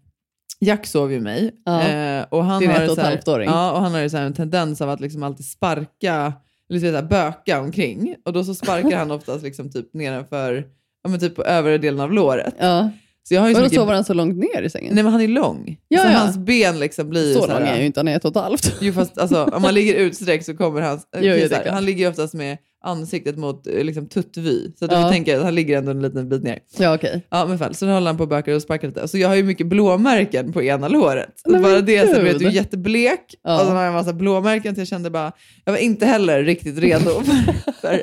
[0.60, 1.52] Jack sov ju mig.
[1.66, 1.82] Ja.
[1.82, 3.28] Eh, och han Din har ett och ett halvt.
[3.28, 6.34] Ja, och han har ju så en tendens av att liksom alltid sparka,
[6.70, 8.16] eller så här, böka omkring.
[8.26, 10.66] Och då så sparkar han oftast liksom typ nedanför,
[11.04, 12.54] ja men typ på övre delen av låret.
[12.60, 12.90] Ja.
[13.28, 13.80] Så jag har ju så Och då mycket...
[13.80, 14.96] sover han så långt ner i sängen?
[14.96, 15.78] Nej men han är lång.
[15.88, 16.18] Ja, så ja.
[16.18, 18.44] hans ben liksom blir så så lång är ju inte, han är ett och ett
[18.44, 18.74] halvt.
[18.82, 21.08] Jo fast alltså, om man ligger utsträckt så kommer hans...
[21.20, 24.72] Jo, så här, han ligger ju oftast med ansiktet mot eh, liksom, tuttvy.
[24.80, 25.10] Så att Ja.
[25.12, 26.60] tänka att han ligger ändå en liten bit ner.
[26.78, 27.26] Ja okej.
[27.30, 29.08] Ja men fall, så håller han på och bökar och sparkar lite.
[29.08, 31.42] Så jag har ju mycket blåmärken på ena låret.
[31.46, 33.54] Nej, bara det, så vet, du jätteblek Ja.
[33.62, 34.76] och så har jag en massa blåmärken.
[34.76, 35.32] Så jag kände bara,
[35.66, 38.02] jag var inte heller riktigt redo för, för,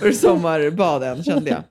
[0.00, 1.62] för sommarbad än kände jag.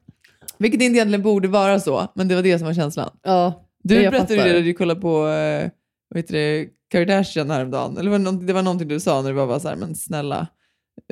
[0.63, 3.10] Vilket inte egentligen borde vara så, men det var det som var känslan.
[3.23, 4.54] Ja, Du jag berättade ju fattar.
[4.54, 5.69] det när du kollade på eh,
[6.10, 7.97] vad heter det, Kardashian häromdagen.
[7.97, 10.47] Eller var det, var någonting du sa när du var bara så här, men snälla,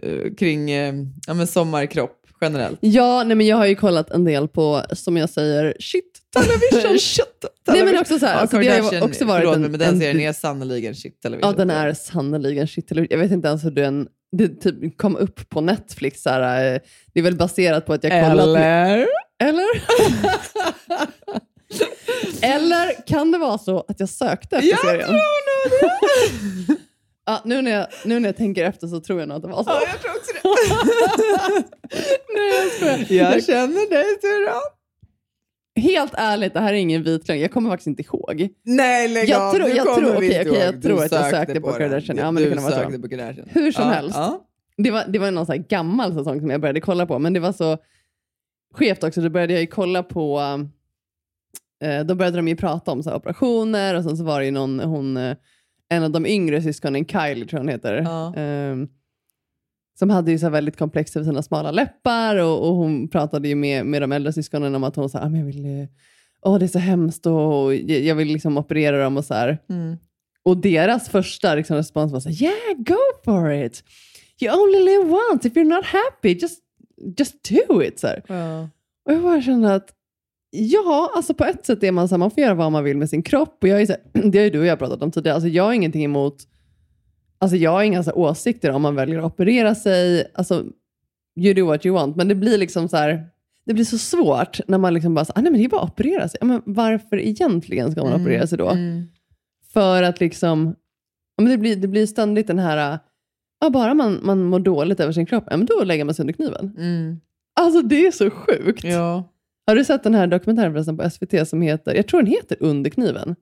[0.01, 0.93] eh, kring eh,
[1.27, 2.77] ja, men sommarkropp generellt.
[2.81, 6.99] Ja, nej, men jag har ju kollat en del på, som jag säger, shit television.
[6.99, 9.55] Shit, nej men också så här, ja, alltså, det har ju Kardashian, också varit förlåt,
[9.55, 11.51] en, men den en, serien är sannoliken shit television.
[11.51, 13.07] Ja, den är sannerligen shit television.
[13.11, 16.21] Jag vet inte ens hur den det typ kom upp på Netflix.
[16.21, 16.79] Så här,
[17.13, 18.47] det är väl baserat på att jag kollat...
[18.47, 19.07] Eller?
[19.41, 19.65] Eller?
[22.41, 25.07] Eller kan det vara så att jag sökte efter Jag serien?
[25.07, 25.97] tror nog
[26.67, 26.75] det.
[27.25, 29.49] Ja, nu, när jag, nu när jag tänker efter så tror jag nog att det
[29.49, 29.69] var så.
[29.69, 30.41] Ja, jag tror också det.
[32.35, 34.61] Nej, jag jag känner dig Turan.
[35.75, 37.41] Helt ärligt, det här är ingen vit lögn.
[37.41, 38.49] Jag kommer faktiskt inte ihåg.
[38.65, 39.53] Nej, lägg Jag av.
[39.53, 41.71] tror- Du jag tror- visst okej, jag tror Du att jag sökte på.
[41.71, 42.17] Kardashian.
[42.17, 42.79] Ja, men det du kan vara så.
[42.81, 43.47] sökte på Kardashian.
[43.51, 44.15] Hur som Ja, helst.
[44.17, 44.47] ja.
[44.77, 47.39] Det var, det var någon så gammal säsong som jag började kolla på, men det
[47.39, 47.77] var så
[48.73, 49.21] skevt också.
[49.21, 50.39] Då började jag kolla på,
[51.83, 54.51] eh, då började de ju prata om så operationer och sen så var det ju
[54.51, 55.35] någon, hon, eh,
[55.89, 58.33] en av de yngre syskonen, Kylie tror jag hon heter, Ja.
[58.35, 58.87] ehm,
[59.99, 63.55] som hade ju så väldigt komplex över sina smala läppar och, och hon pratade ju
[63.55, 65.87] med, med de äldre syskonen om att hon sa, ah, men jag vill, eh,
[66.41, 69.57] åh det är så hemskt och jag vill liksom operera dem och så här.
[69.69, 69.97] Mm.
[70.43, 73.83] Och deras första liksom, respons var så här, yeah, go for it.
[74.41, 75.47] You only live once.
[75.47, 76.59] If you're not happy, just,
[77.17, 77.99] just do it.
[77.99, 78.07] Så.
[78.27, 78.69] Ja.
[79.05, 79.89] Och jag bara kände att,
[80.51, 82.97] ja, alltså på ett sätt är man så här, man får göra vad man vill
[82.97, 83.57] med sin kropp.
[83.61, 85.35] Och jag är så här, det har ju du och jag pratat om tidigare.
[85.35, 86.37] Alltså jag har ingenting emot,
[87.39, 90.31] alltså jag har inga så åsikter om man väljer att operera sig.
[90.33, 90.65] Alltså,
[91.39, 92.15] you do what you want.
[92.15, 93.25] Men det blir liksom så här,
[93.65, 95.81] det blir så svårt när man liksom bara, så, ah, nej men det är bara
[95.81, 96.37] att operera sig.
[96.41, 98.69] Ja, men varför egentligen ska man Mm, operera sig då?
[98.69, 99.03] mm.
[99.73, 100.75] För att liksom,
[101.35, 102.99] ja, men det, blir, det blir ständigt den här,
[103.61, 106.23] ja, bara man, man mår dåligt över sin kropp, ja, men då lägger man sig
[106.23, 106.75] under kniven.
[106.77, 107.19] Mm.
[107.53, 108.83] Alltså det är så sjukt.
[108.83, 109.31] Ja.
[109.67, 112.57] Har du sett den här dokumentären förresten på SVT som heter, jag tror den heter
[112.59, 113.35] Under kniven?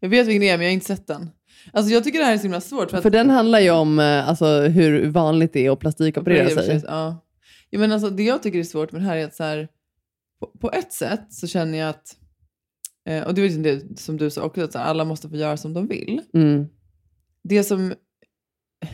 [0.00, 1.30] Jag vet vilken det är, men jag har inte sett den.
[1.72, 2.90] Alltså jag tycker det här är så himla svårt.
[2.90, 6.48] För, För att, den handlar ju om eh, alltså, hur vanligt det är att plastikoperera
[6.48, 6.82] sig.
[6.86, 7.20] Ja.
[7.70, 9.68] Ja, men alltså, det jag tycker är svårt med det här är att så här,
[10.40, 12.16] på, på ett sätt så känner jag att,
[13.08, 15.74] eh, och det är det som du sa också, att alla måste få göra som
[15.74, 16.20] de vill.
[16.34, 16.66] Mm.
[17.42, 17.94] Det som,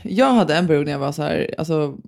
[0.02, 1.98] jag hade en period när jag var så här, alltså,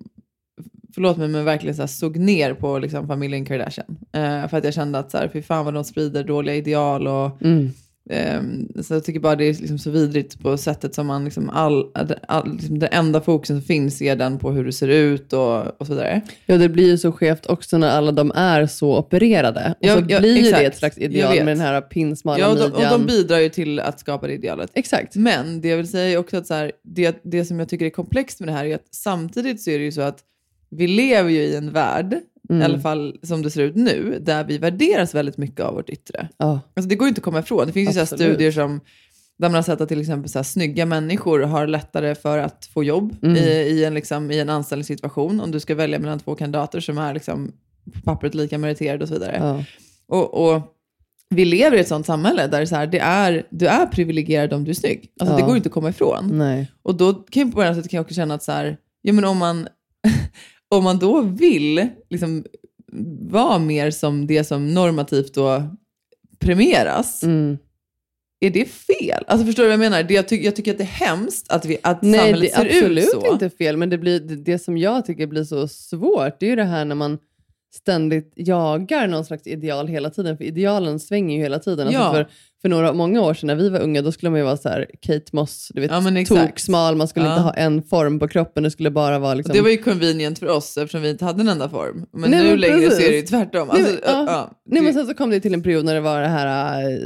[0.94, 3.98] förlåt mig men verkligen så här, såg ner på liksom, familjen Kardashian.
[4.12, 7.06] Eh, för att jag kände att så här, fy fan vad de sprider dåliga ideal
[7.06, 7.70] och Mm.
[8.10, 11.50] Ehm, så jag tycker bara det är liksom så vidrigt på sättet som man, liksom
[11.50, 11.84] all,
[12.28, 15.80] all, liksom den enda fokusen som finns är den på hur du ser ut och,
[15.80, 16.20] och så vidare.
[16.46, 19.74] Ja, det blir ju så skevt också när alla de är så opererade.
[19.80, 20.66] Och Ja, så ja, blir ju det exakt.
[20.66, 22.92] ett slags ideal med den här pinsmala Ja, och de, midjan.
[22.92, 24.70] och de bidrar ju till att skapa det idealet.
[24.74, 25.16] Exakt.
[25.16, 27.86] Men det jag vill säga är också att så här, det, det som jag tycker
[27.86, 30.18] är komplext med det här är att samtidigt så är det ju så att
[30.70, 32.16] vi lever ju i en värld,
[32.50, 32.62] Mm.
[32.62, 35.90] i alla fall som det ser ut nu, där vi värderas väldigt mycket av vårt
[35.90, 36.28] yttre.
[36.36, 36.60] Ja.
[36.76, 37.66] Alltså det går ju inte att komma ifrån.
[37.66, 38.80] Det finns ju så studier som,
[39.38, 42.66] där man har sett att till exempel så här, snygga människor har lättare för att
[42.74, 43.36] få jobb Mm.
[43.36, 45.40] i, i, en, liksom, i en anställningssituation.
[45.40, 47.52] Om du ska välja mellan två kandidater som är liksom,
[47.94, 49.36] på pappret lika meriterade och så vidare.
[49.40, 49.64] Ja.
[50.16, 50.62] Och, och
[51.28, 53.86] vi lever i ett sånt samhälle där det, är så här, det är, du är
[53.86, 55.10] privilegierad om du är snygg.
[55.20, 55.36] Alltså, Ja.
[55.36, 56.38] Det går ju inte att komma ifrån.
[56.38, 56.70] Nej.
[56.82, 58.76] Och då kan jag på det här sättet kan jag också känna att så här,
[59.02, 59.68] ja, men om, man,
[60.76, 62.44] om man då vill liksom,
[63.30, 65.62] vara mer som det som normativt då
[66.38, 67.58] premieras, Mm.
[68.40, 69.24] är det fel?
[69.26, 70.02] Alltså förstår du vad jag menar?
[70.02, 72.60] Det, jag, tycker, jag tycker att det är hemskt att, vi, att Nej, samhället det
[72.60, 73.32] är ser absolut ut så.
[73.32, 73.76] inte fel.
[73.76, 76.64] Men det, blir, det, det som jag tycker blir så svårt, det är ju det
[76.64, 77.18] här när man
[77.74, 80.36] ständigt jagar någon slags ideal hela tiden.
[80.36, 81.86] För idealen svänger ju hela tiden.
[81.86, 82.12] Alltså Ja.
[82.12, 82.26] för,
[82.62, 84.68] för några, många år sedan när vi var unga, då skulle man ju vara så
[84.68, 87.32] här Kate Moss, du vet, Ja, toksmal, man skulle Ja.
[87.32, 89.56] inte ha en form på kroppen, det skulle bara vara Och liksom...
[89.56, 92.06] det var ju convenient för oss eftersom vi inte hade en enda form.
[92.12, 93.04] Men Nej, nu men längre så precis.
[93.04, 93.68] är det ju tvärtom.
[93.72, 94.24] Nej, Alltså, ja.
[94.26, 96.82] ja, Nej, men sen så kom det till en period när det var det här
[96.90, 96.98] äh,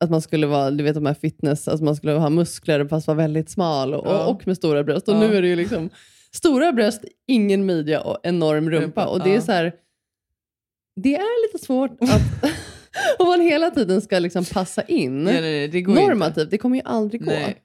[0.00, 3.06] att man skulle vara, du vet de här fitness, alltså man skulle ha muskler fast
[3.06, 5.08] vara väldigt smal och, och med stora bröst.
[5.08, 5.90] Och nu är det ju liksom
[6.36, 8.84] stora bröst, ingen midja och enorm rumpa.
[8.84, 9.40] Rumpa, Och det är ja.
[9.40, 9.72] så här,
[11.00, 12.50] det är lite svårt att
[13.18, 16.00] om man hela tiden ska liksom passa in nej, nej, det ju inte.
[16.00, 17.30] normativt, det kommer ju aldrig gå.
[17.30, 17.62] Nej.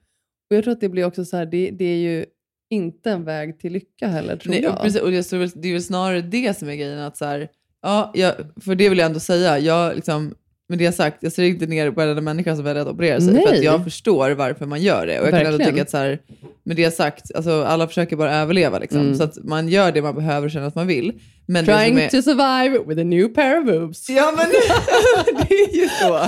[0.50, 2.26] Och jag tror att det blir också så här, det, det är ju
[2.70, 4.72] inte en väg till lycka heller tror Nej, jag.
[4.72, 6.98] och precis, och det, är väl, det är väl snarare det som är grejen.
[6.98, 7.48] Att så här,
[7.82, 9.58] ja, jag, för det vill jag ändå säga.
[9.58, 10.34] Jag, liksom,
[10.72, 13.20] med det sagt, jag ser inte ner på en enda människa som väljer att operera
[13.20, 13.28] sig.
[13.28, 13.58] För Nej.
[13.58, 15.20] att jag förstår varför man gör det.
[15.20, 15.72] Och jag kan ändå Verkligen.
[15.72, 16.18] tycka att så här,
[16.64, 18.78] med det sagt, alltså, alla försöker bara överleva.
[18.78, 19.00] Liksom.
[19.00, 19.14] Mm.
[19.14, 21.12] Så att man gör det man behöver och känner att man vill.
[21.46, 24.08] Men Trying är, to survive with a new pair of boobs.
[24.08, 24.48] Ja men
[25.48, 26.20] det är ju så.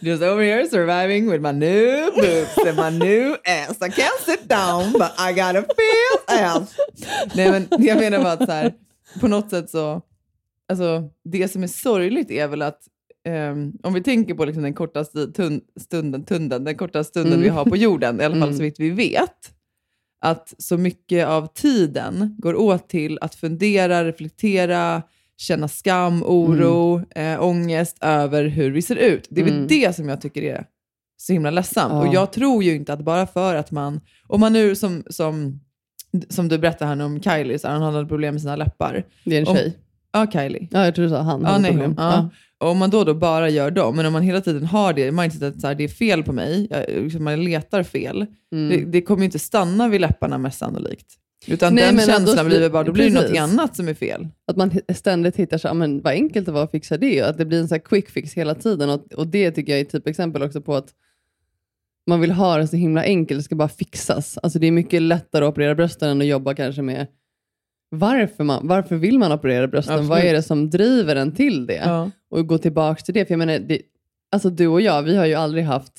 [0.00, 3.76] Just over here surviving with my new boobs and my new ass.
[3.80, 6.74] I can't sit down but I gotta feel ass.
[7.34, 8.72] Nej men jag menar bara att så här,
[9.20, 10.02] på något sätt så,
[10.70, 12.78] alltså det som är sorgligt är väl att
[13.28, 17.42] ehm, om vi tänker på liksom den korta tun, stunden, tunden, den korta stunden Mm.
[17.42, 18.56] vi har på jorden, i alla fall Mm.
[18.56, 19.50] så vitt vi vet,
[20.24, 25.02] att så mycket av tiden går åt till att fundera, reflektera,
[25.36, 29.26] känna skam, oro, eh, ångest över hur vi ser ut.
[29.30, 29.66] Det är väl Mm.
[29.66, 30.64] det som jag tycker är
[31.16, 31.92] så himla ledsamt.
[31.92, 32.08] Ja.
[32.08, 35.60] Och jag tror ju inte att bara för att man, om man nu som, som,
[36.28, 39.04] som du berättade här om Kylie, så han hade problem med sina läppar.
[39.24, 39.78] Det är en Om- tjej.
[40.12, 40.68] Ja, Kylie.
[40.70, 42.30] Ja, jag tror du sa han Ja, nej, ja.
[42.58, 45.12] Och om man då, då bara gör dem, men om man hela tiden har det
[45.12, 48.68] mindsetet att så här, det är fel på mig, jag, liksom, man letar fel, Mm.
[48.68, 51.06] det, det kommer ju inte stanna vid läpparna mest sannolikt.
[51.46, 53.94] Utan Nej, den men känslan då- blir bara, då blir det något annat som är
[53.94, 54.28] fel.
[54.46, 57.20] Att man ständigt hittar så, "Ah, men vad enkelt det var att fixa det.
[57.20, 58.90] Att det blir en så här quick fix hela tiden.
[58.90, 60.88] Och, och det tycker jag är ett typexempel också på att
[62.06, 64.38] man vill ha det så himla enkelt, det ska bara fixas.
[64.42, 67.06] Alltså det är mycket lättare att operera brösten än att jobba kanske med
[67.90, 69.94] varför, man, varför vill man operera brösten?
[69.94, 70.10] Absolut.
[70.10, 71.82] Vad är det som driver en till det?
[71.84, 72.10] Ja.
[72.30, 73.26] Och gå tillbaka till det.
[73.26, 73.80] För jag menar, det,
[74.32, 75.92] alltså du och jag, vi har ju aldrig haft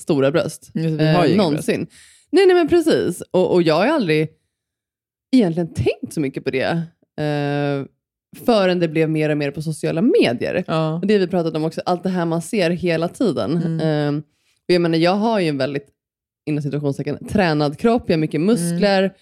[0.00, 0.70] stora bröst.
[0.74, 1.86] Just eh, någonsin.
[2.30, 3.22] Nej, nej, men precis.
[3.30, 4.28] Och, och jag har aldrig
[5.36, 6.82] egentligen tänkt så mycket på det.
[7.22, 7.84] Eh,
[8.44, 10.64] förrän det blev mer och mer på sociala medier.
[10.66, 10.94] Ja.
[10.94, 13.56] Och det vi pratat om också, allt det här man ser hela tiden.
[13.56, 13.80] Mm.
[13.80, 14.22] Eh,
[14.68, 15.88] och jag menar, jag har ju en väldigt,
[16.46, 19.12] inom situationstecken, tränad kropp, jag har mycket muskler.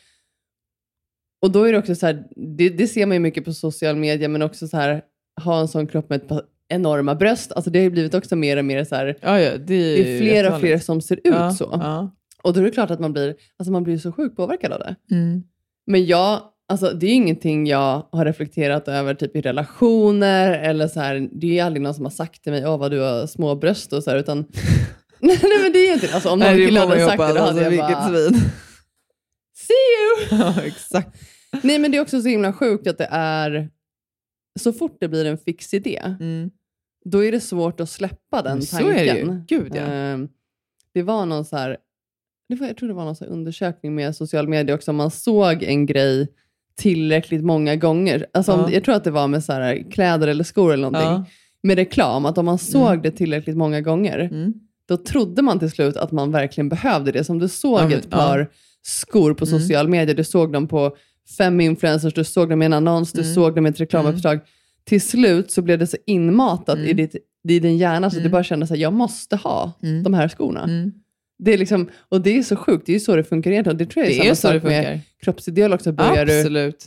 [1.45, 2.25] Och då är det också så här,
[2.57, 5.03] det, det ser man ju mycket på social media, men också så här,
[5.45, 7.53] ha en sån kropp med ett par enorma bröst.
[7.53, 10.05] Alltså det har ju blivit också mer och mer så här, Ja, ja, det är,
[10.05, 12.11] det är fler och fler som ser ut ja, så.
[12.43, 14.79] Och då är det klart att man blir, alltså man blir så sjukt påverkad av
[14.79, 14.97] det.
[15.11, 15.43] Mm.
[15.87, 21.01] Men jag, alltså det är ingenting jag har reflekterat över typ i relationer eller så
[21.01, 23.55] här, det är aldrig någon som har sagt till mig, åh vad du har små
[23.55, 24.39] bröst och så här, utan
[25.21, 26.15] nej, nej men det är ju inte.
[26.15, 27.49] Alltså om någon kille hade sagt det, då hoppas.
[27.49, 28.41] hade Alltså, jag bara, svin.
[29.55, 30.53] see you!
[30.67, 31.09] exakt.
[31.63, 33.71] Nej men det är också så himla sjukt att det är,
[34.61, 36.51] så fort det blir en fix idé, Mm.
[37.05, 38.97] då är det svårt att släppa den så tanken.
[38.97, 39.43] är det ju.
[39.49, 39.81] Gud, ja.
[39.83, 40.29] Ehm,
[40.95, 41.77] det var någon så här,
[42.49, 45.63] det var, jag tror det var någon så undersökning med social media också, man såg
[45.63, 46.29] en grej
[46.77, 48.27] tillräckligt många gånger.
[48.33, 48.71] Alltså om, Ja.
[48.71, 51.11] Jag tror att det var med så här, kläder eller skor eller någonting.
[51.11, 51.25] Ja.
[51.63, 53.03] Med reklam, att om man såg Mm.
[53.03, 54.55] det tillräckligt många gånger, Mm.
[54.89, 57.25] då trodde man till slut att man verkligen behövde det.
[57.25, 58.51] Som du såg Ja, men- ett par
[58.83, 59.61] skor på Mm.
[59.61, 60.97] social media, du såg dem på
[61.39, 63.35] fem influencers, du såg dem i en annons, du Mm.
[63.35, 64.41] såg dem i ett reklamuppslag.
[64.85, 66.97] Till slut så blev det så inmatat i, Mm.
[66.97, 67.17] ditt,
[67.49, 68.33] i din hjärna så att du Mm.
[68.33, 70.03] bara kände att jag måste ha Mm.
[70.03, 70.63] de här skorna.
[70.65, 70.93] Mm.
[71.39, 73.77] Det är liksom, och det är så sjukt, det är ju så det funkar egentligen.
[73.79, 75.93] Det tror jag är, Det samma är det sak med kroppsideal också.
[75.93, 76.87] Börjar du Absolut.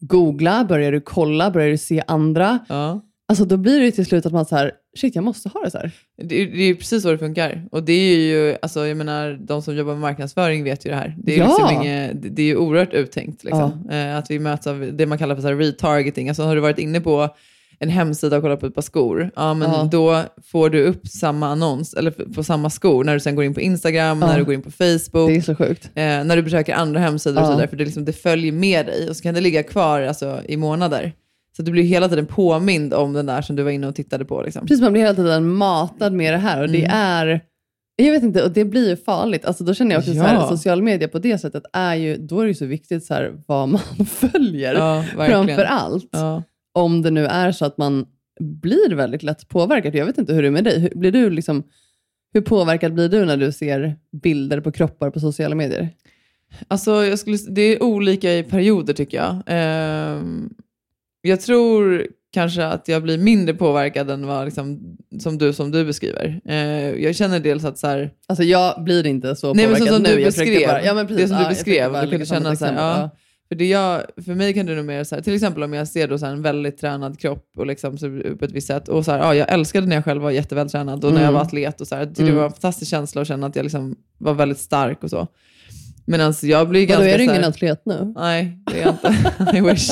[0.00, 2.58] googla, börjar du kolla, börjar du se andra.
[2.68, 3.04] Ja.
[3.28, 5.70] Alltså då blir det till slut att man så här, shit jag måste ha det
[5.70, 5.90] så här.
[6.22, 7.64] Det, är- det är precis så det funkar.
[7.72, 10.96] Och det är ju, alltså, jag menar, de som jobbar med marknadsföring vet ju det
[10.96, 11.14] här.
[11.18, 11.44] Det är, Ja.
[11.46, 13.44] liksom inget, det det är ju oerhört uttänkt.
[13.44, 13.88] Liksom.
[13.90, 16.28] Eh, att vi möts av det man kallar för så retargeting.
[16.28, 17.28] Alltså har du varit inne på
[17.78, 19.88] en hemsida och kollat på ett par skor, ja, men Ja.
[19.92, 23.54] då får du upp samma annons, eller på samma skor, när du sen går in
[23.54, 24.26] på Instagram, Ja.
[24.26, 25.84] när du går in på Facebook, Det är så sjukt.
[25.94, 27.46] eh, när du besöker andra hemsidor och Ja.
[27.46, 30.02] så vidare, för det, liksom, det följer med dig och så kan det ligga kvar
[30.02, 31.12] alltså, i månader.
[31.56, 34.24] Så du blir hela tiden påmind om den där som du var inne och tittade
[34.24, 34.42] på.
[34.42, 34.66] Liksom.
[34.66, 36.90] Precis, man blir hela tiden matad med det här och det Mm.
[36.96, 37.40] är,
[37.96, 39.44] jag vet inte, och det blir ju farligt.
[39.44, 40.48] Alltså då känner jag också så här, Ja.
[40.48, 43.68] social media på det sättet är ju, då är det så viktigt så här, vad
[43.68, 44.74] man följer.
[44.74, 45.04] Ja.
[45.16, 46.08] Framför allt.
[46.12, 46.42] Ja.
[46.72, 48.06] Om det nu är så att man
[48.40, 49.94] blir väldigt lätt påverkad.
[49.94, 50.78] Jag vet inte hur det är med dig.
[50.80, 51.62] Hur- Blir du liksom
[52.32, 55.88] Hur påverkad blir du när du ser bilder på kroppar på sociala medier?
[56.68, 59.42] Alltså, jag skulle, det är olika i perioder tycker jag.
[59.46, 60.50] Ehm,
[61.28, 65.84] jag tror kanske att jag blir mindre påverkad än vad liksom, som, du, som du
[65.84, 66.40] beskriver.
[66.44, 69.88] Ehm, jag känner dels att så här, Alltså jag blir inte så Nej, men påverkad
[69.88, 70.16] så som nu.
[70.18, 72.64] du beskrev, bara, ja, men precis, det som ja, du beskrev, du kunde känna så
[72.64, 73.10] här, ja,
[73.48, 75.88] för, det jag, för mig kan det nog mer så här, till exempel om jag
[75.88, 78.88] ser då så här en väldigt tränad kropp och liksom ut på ett visst sätt,
[78.88, 81.34] och så här, ja, jag älskade när jag själv var jättevältränad och när jag Mm.
[81.34, 82.36] var atlet och så här, det Mm.
[82.36, 85.28] var en fantastisk känsla att känna att jag liksom var väldigt stark och så.
[86.06, 88.12] Medan jag blir ganska är du så här, ingen atlet nu?
[88.16, 89.56] Nej, det är jag inte.
[89.56, 89.90] I wish.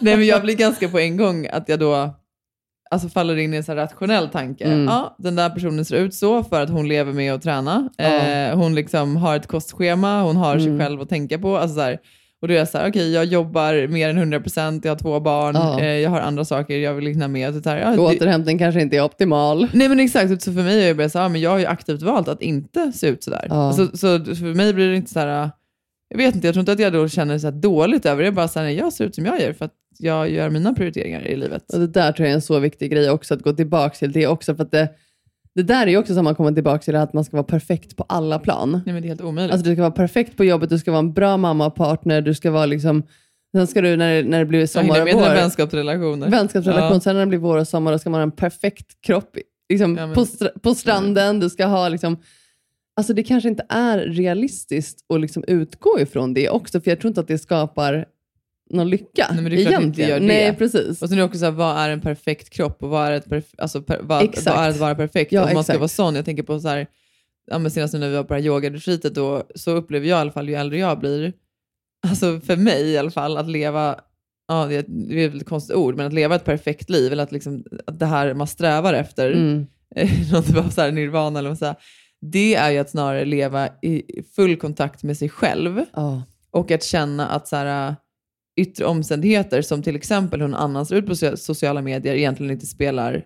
[0.00, 2.14] Nej, men jag blir ganska på en gång att jag då
[2.90, 4.64] alltså faller in i en så rationell tanke.
[4.64, 4.84] Mm.
[4.84, 7.88] Ja, den där personen ser ut så för att hon lever med att träna.
[7.96, 8.04] Ja.
[8.04, 10.64] Eh, hon liksom har ett kostschema, hon har Mm.
[10.64, 11.56] sig själv att tänka på.
[11.58, 11.98] Alltså så här,
[12.42, 15.20] och då är jag så här, okej, jag jobbar mer än 100%, jag har två
[15.20, 15.80] barn, Ja.
[15.80, 17.62] eh, jag har andra saker jag vill hinna med.
[17.62, 19.66] Så, här, ja, det, Återhämtning kanske inte är optimal.
[19.72, 22.02] Nej men exakt, så för mig är det så här, men jag har ju aktivt
[22.02, 23.46] valt att inte se ut sådär.
[23.48, 23.72] Ja.
[23.72, 25.50] Så, så för mig blir det inte så här,
[26.08, 28.28] jag vet inte, jag tror inte att jag då känner så dåligt över det.
[28.28, 30.50] Är bara så här, nej, jag ser ut som jag gör för att jag gör
[30.50, 31.72] mina prioriteringar i livet.
[31.72, 34.12] Och det där tror jag är en så viktig grej också, att gå tillbaka till
[34.12, 34.54] det också.
[34.54, 34.88] För att det,
[35.54, 37.96] det där är ju också som man kommer tillbaka till, att man ska vara perfekt
[37.96, 38.72] på alla plan.
[38.86, 39.52] Nej men det är helt omöjligt.
[39.52, 42.20] Alltså du ska vara perfekt på jobbet, du ska vara en bra mamma och partner,
[42.22, 43.02] du ska vara liksom,
[43.52, 46.30] sen ska du när, det- när det blir sommar och vår, vänskapsrelationer.
[46.30, 47.00] vänskapsrelation, Ja.
[47.00, 49.36] sen när det blir vår och sommar, då ska man ha en perfekt kropp
[49.68, 52.16] liksom, Ja, men- på, stra- på stranden, du ska ha liksom,
[52.96, 57.08] alltså det kanske inte är realistiskt att liksom utgå ifrån det också, för jag tror
[57.08, 58.04] inte att det skapar
[58.70, 60.10] någon lycka Nej, men det är klart det inte egentligen.
[60.10, 60.26] gör det.
[60.26, 61.02] Nej, precis.
[61.02, 63.12] Och sen är det också så här, vad är en perfekt kropp och vad är,
[63.12, 65.32] ett perf- alltså, per, vad, vad är att vara perfekt?
[65.32, 66.14] Ja, Om man ska vara sån.
[66.14, 66.86] Jag tänker på så här,
[67.50, 70.32] ja, senast när vi var på det här yogaretreatet, då, så upplever jag i alla
[70.32, 71.32] fall ju äldre jag blir,
[72.08, 73.96] alltså för mig i alla fall, att leva,
[74.48, 77.32] ja, det är- ett väldigt konstigt ord, men att leva ett perfekt liv, eller att,
[77.32, 79.66] liksom, att det här man strävar efter, Mm.
[80.32, 81.76] någon typ av så här nirvana eller vad man säger,
[82.22, 84.02] det är ju att snarare leva i
[84.36, 86.22] full kontakt med sig själv Ja.
[86.50, 87.96] och att känna att så här,
[88.60, 92.52] yttre omständigheter som till exempel hur någon annan ser ut på so- sociala medier egentligen
[92.52, 93.24] inte spelar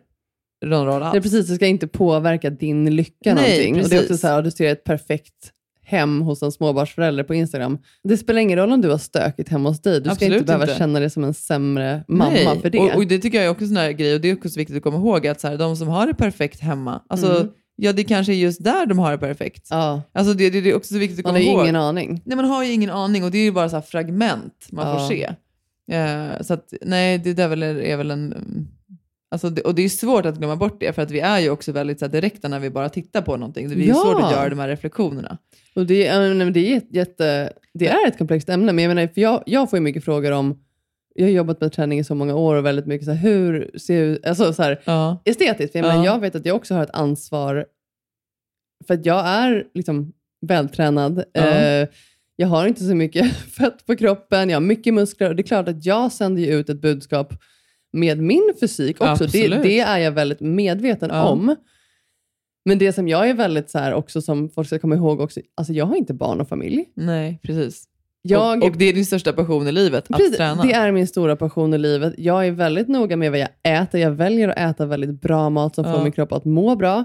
[0.66, 1.12] någon roll alls.
[1.12, 3.82] Det är precis, det ska inte påverka din lycka Nej, någonting.
[3.84, 4.20] Och det är också precis.
[4.20, 5.50] så här, du ser ett perfekt
[5.86, 7.78] hem hos en småbarnsförälder på Instagram.
[8.04, 9.94] Det spelar ingen roll om du har stökigt hemma hos dig.
[10.00, 10.74] Du ska Absolut inte behöva inte.
[10.76, 12.78] känna dig som en sämre mamma Nej, för det.
[12.78, 14.58] Och, och det tycker jag är också en sån här grej och det är också
[14.58, 17.48] viktigt att komma ihåg att så här, de som har det perfekt hemma, alltså, Mm.
[17.76, 19.66] Ja det kanske är just där de har det perfekt.
[19.70, 21.64] ja, Alltså det, det, det är också så viktigt att man komma har ju ihåg.
[21.64, 22.22] ingen aning.
[22.24, 24.86] Nej, man har ju ingen aning och det är ju bara så här fragment man
[24.88, 24.98] Ja.
[24.98, 25.24] får se.
[25.96, 28.34] Eh, så att, nej, det där väl är, är väl en...
[29.30, 31.50] Alltså det, och det är svårt att glömma bort det, för att vi är ju
[31.50, 33.68] också väldigt så här, direkta när vi bara tittar på någonting.
[33.68, 33.94] Det är Ja.
[33.94, 35.38] svårt att göra de här reflektionerna.
[35.74, 39.06] Och det, men det, är ett jätte, det är ett komplext ämne, men jag, menar,
[39.14, 40.58] för jag, jag får ju mycket frågor om
[41.14, 43.70] jag har jobbat med träning i så många år och väldigt mycket så här, hur
[43.78, 45.22] ser ut, alltså så här, Ja.
[45.24, 45.72] estetiskt.
[45.72, 46.04] För jag, Ja.
[46.04, 47.66] jag vet att jag också har ett ansvar,
[48.86, 50.12] för att jag är liksom
[50.46, 51.24] vältränad.
[51.32, 51.40] Ja.
[51.50, 51.88] Eh,
[52.36, 55.46] jag har inte så mycket fett på kroppen, jag har mycket muskler och det är
[55.46, 57.34] klart att jag sänder ut ett budskap
[57.92, 59.26] med min fysik också.
[59.26, 61.24] Det, det är jag väldigt medveten Ja.
[61.28, 61.56] om.
[62.64, 65.40] Men det som jag är väldigt så här också, som folk ska komma ihåg också,
[65.54, 66.84] alltså jag har inte barn och familj.
[66.94, 67.84] Nej, precis.
[68.28, 70.62] Jag, och, och det är din största passion i livet, att Precis, träna.
[70.62, 72.14] Det är min stora passion i livet.
[72.18, 74.00] Jag är väldigt noga med vad jag äter.
[74.00, 75.92] Jag väljer att äta väldigt bra mat som Ja.
[75.92, 77.04] får min kropp att må bra.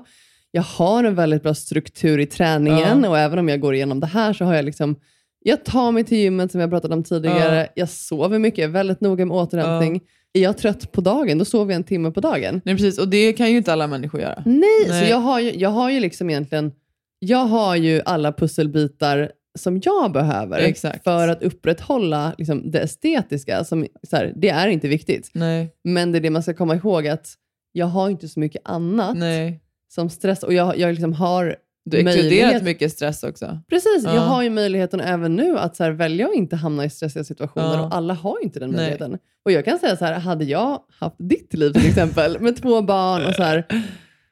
[0.51, 3.09] Jag har en väldigt bra struktur i träningen Ja.
[3.09, 4.95] och även om jag går igenom det här så har jag liksom
[5.41, 7.67] jag tar mig till gymmet som jag pratade om tidigare.
[7.75, 10.01] Jag sover mycket, jag är väldigt noga med återhämtning.
[10.33, 12.61] Är jag trött på dagen, då sover jag en timme på dagen.
[12.65, 12.99] Nej, precis.
[12.99, 14.43] Och det kan ju inte alla människor göra.
[14.45, 15.03] Nej, Nej.
[15.03, 16.71] så jag har, ju, jag har ju liksom egentligen
[17.19, 21.03] jag har ju alla pusselbitar som jag behöver Exakt.
[21.03, 23.63] för att upprätthålla liksom, det estetiska.
[23.63, 25.31] Som, så här, det är inte viktigt.
[25.33, 27.33] Nej, Men det är det man ska komma ihåg att
[27.71, 29.61] jag har inte så mycket annat nej.
[29.93, 30.43] som stress.
[30.43, 33.59] Och jag, jag liksom har Du har mycket stress också.
[33.69, 34.15] Precis, Ja.
[34.15, 37.23] jag har ju möjligheten även nu att så här, välja att inte hamna i stressiga
[37.23, 37.85] situationer Ja.
[37.85, 38.77] och alla har inte den Nej.
[38.77, 39.17] möjligheten.
[39.45, 42.81] Och jag kan säga så här, hade jag haft ditt liv till exempel med två
[42.81, 43.65] barn och så här,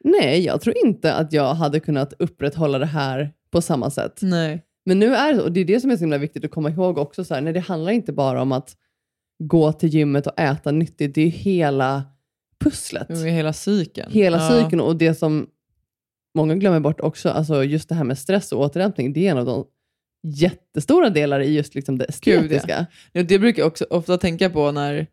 [0.04, 4.18] nej, jag tror inte att jag hade kunnat upprätthålla det här på samma sätt.
[4.22, 4.62] Nej.
[4.88, 6.70] Men nu är det, och det är det som är så himla viktigt att komma
[6.70, 8.76] ihåg också, så här, nej, det handlar inte bara om att
[9.44, 12.04] gå till gymmet och äta nyttigt, det är hela
[12.64, 13.08] pusslet.
[13.08, 14.12] Med hela cykeln.
[14.12, 14.50] Hela Ja.
[14.50, 15.46] cykeln och det som
[16.34, 19.38] många glömmer bort också, alltså just det här med stress och återhämtning, det är en
[19.38, 19.64] av de
[20.26, 22.86] jättestora delar i just liksom det Gud, estetiska.
[23.12, 25.06] Ja, det brukar jag också ofta tänka på när,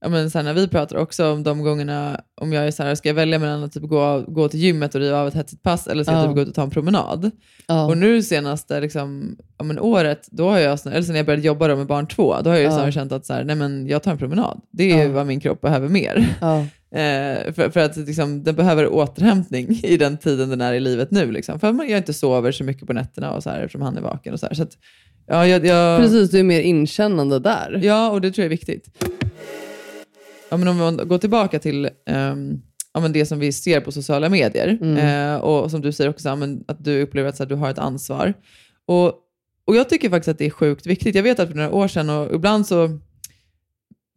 [0.00, 2.82] ja, men så här, när vi pratar också om de gångerna, om jag är så
[2.82, 5.34] här, ska jag välja mellan att typ gå, gå till gymmet och riva av ett
[5.34, 6.26] hetsigt pass eller ska jag Ja.
[6.26, 7.30] typ gå ut och ta en promenad?
[7.66, 7.86] Ja.
[7.86, 11.76] Och nu senaste liksom, ja, men året, då har jag, eller sen jag började jobba
[11.76, 14.02] med barn två, då har jag ju snarare känt att så här, nej, men jag
[14.02, 14.60] tar en promenad.
[14.70, 16.26] Det är vad min kropp behöver mer.
[16.90, 21.10] Eh, för, för att liksom, den behöver återhämtning i den tiden den är i livet
[21.10, 21.32] nu.
[21.32, 21.60] Liksom.
[21.60, 24.00] För att jag inte sover så mycket på nätterna och så här, eftersom han är
[24.00, 24.32] vaken.
[24.32, 24.54] Och så här.
[24.54, 24.70] Så att,
[25.26, 26.00] ja, jag, jag...
[26.00, 27.80] Precis, du är mer inkännande där.
[27.82, 29.04] Ja, och det tror jag är viktigt.
[30.50, 32.62] Ja, men om man går tillbaka till um,
[32.94, 34.96] ja, men det som vi ser på sociala medier, Mm.
[35.34, 37.70] eh, och som du säger också, men att du upplever att så här, du har
[37.70, 38.34] ett ansvar.
[38.86, 39.06] Och,
[39.66, 41.14] och jag tycker faktiskt att det är sjukt viktigt.
[41.14, 42.98] Jag vet att för några år sedan, och ibland så,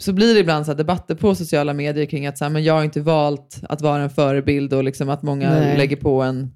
[0.01, 2.73] så blir det ibland så debatter på sociala medier kring att så här, men jag
[2.73, 5.77] har inte valt att vara en förebild och liksom att många Nej.
[5.77, 6.51] lägger på en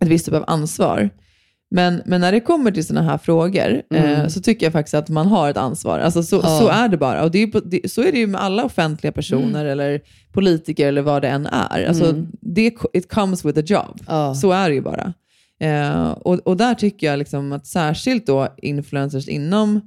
[0.00, 1.10] ett visst typ av ansvar.
[1.70, 4.30] Men, men när det kommer till sådana här frågor eh, Mm.
[4.30, 5.98] så tycker jag faktiskt att man har ett ansvar.
[5.98, 6.58] Alltså så, Ja.
[6.58, 7.22] så är det bara.
[7.24, 10.00] Och det är, på, det, så är det ju med alla offentliga personer eller
[10.32, 11.84] politiker eller vad det än är.
[11.88, 12.26] Alltså, Mm.
[12.40, 14.00] det, it comes with a job.
[14.06, 14.34] Ja.
[14.34, 15.12] Så är det ju bara.
[15.60, 19.80] Eh, och, och där tycker jag liksom att särskilt då influencers inom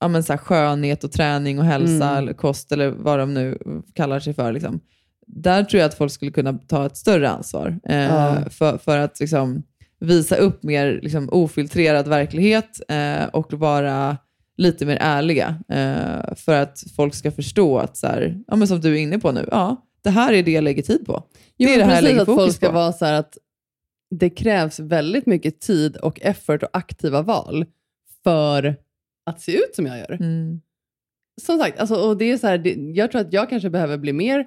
[0.00, 2.16] ja, men så här skönhet och träning och hälsa, Mm.
[2.18, 3.58] eller kost eller vad de nu
[3.94, 4.52] kallar sig för.
[4.52, 4.80] Liksom.
[5.26, 9.20] Där tror jag att folk skulle kunna ta ett större ansvar eh, för, för att
[9.20, 9.62] liksom,
[10.04, 14.16] visa upp mer liksom, ofiltrerad verklighet eh, och vara
[14.56, 15.56] lite mer ärliga.
[15.68, 19.18] Eh, för att folk ska förstå att, så här, ja, men som du är inne
[19.18, 21.24] på nu, ja, det här är det jag lägger tid på.
[21.56, 22.72] Jo, det är det här jag lägger att fokus folk ska på.
[22.72, 23.38] vara så att
[24.10, 27.66] det krävs väldigt mycket tid och effort och aktiva val
[28.24, 28.76] för
[29.26, 30.12] att se ut som jag gör.
[30.12, 30.60] Mm.
[31.42, 33.98] Som sagt, alltså, och det är så här, det, jag tror att jag kanske behöver
[33.98, 34.46] bli mer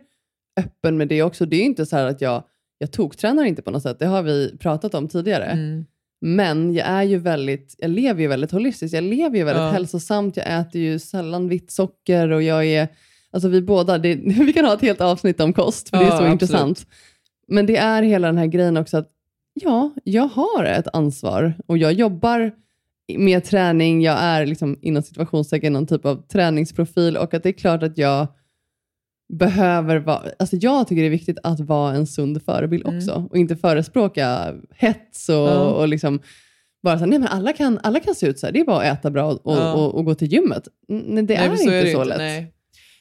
[0.59, 1.45] öppen med det också.
[1.45, 2.43] Det är inte så här att jag,
[2.77, 5.45] jag toktränar inte på något sätt, det har vi pratat om tidigare.
[5.45, 5.85] Mm.
[6.21, 9.69] Men jag är ju väldigt, jag lever ju väldigt holistiskt, jag lever ju väldigt Ja.
[9.69, 12.87] hälsosamt, jag äter ju sällan vitt socker och jag är,
[13.31, 16.05] alltså vi båda, det, vi kan ha ett helt avsnitt om kost, för det är
[16.05, 16.31] Ja, så absolut.
[16.33, 16.85] intressant.
[17.47, 19.09] Men det är hela den här grejen också att
[19.53, 22.51] ja, jag har ett ansvar och jag jobbar
[23.17, 27.53] med träning, jag är liksom inom situationstecken någon typ av träningsprofil och att det är
[27.53, 28.27] klart att jag
[29.29, 32.97] behöver vara, alltså jag tycker det är viktigt att vara en sund förebild Mm.
[32.97, 35.59] också och inte förespråka hets och, Ja.
[35.59, 36.19] och liksom
[36.83, 38.65] bara så här, nej men alla kan, alla kan se ut så här, det är
[38.65, 39.73] bara att äta bra och, Ja.
[39.73, 40.63] och, och gå till gymmet.
[40.89, 42.17] Mm, Nej, det är men inte det så ju lätt.
[42.17, 42.53] Nej.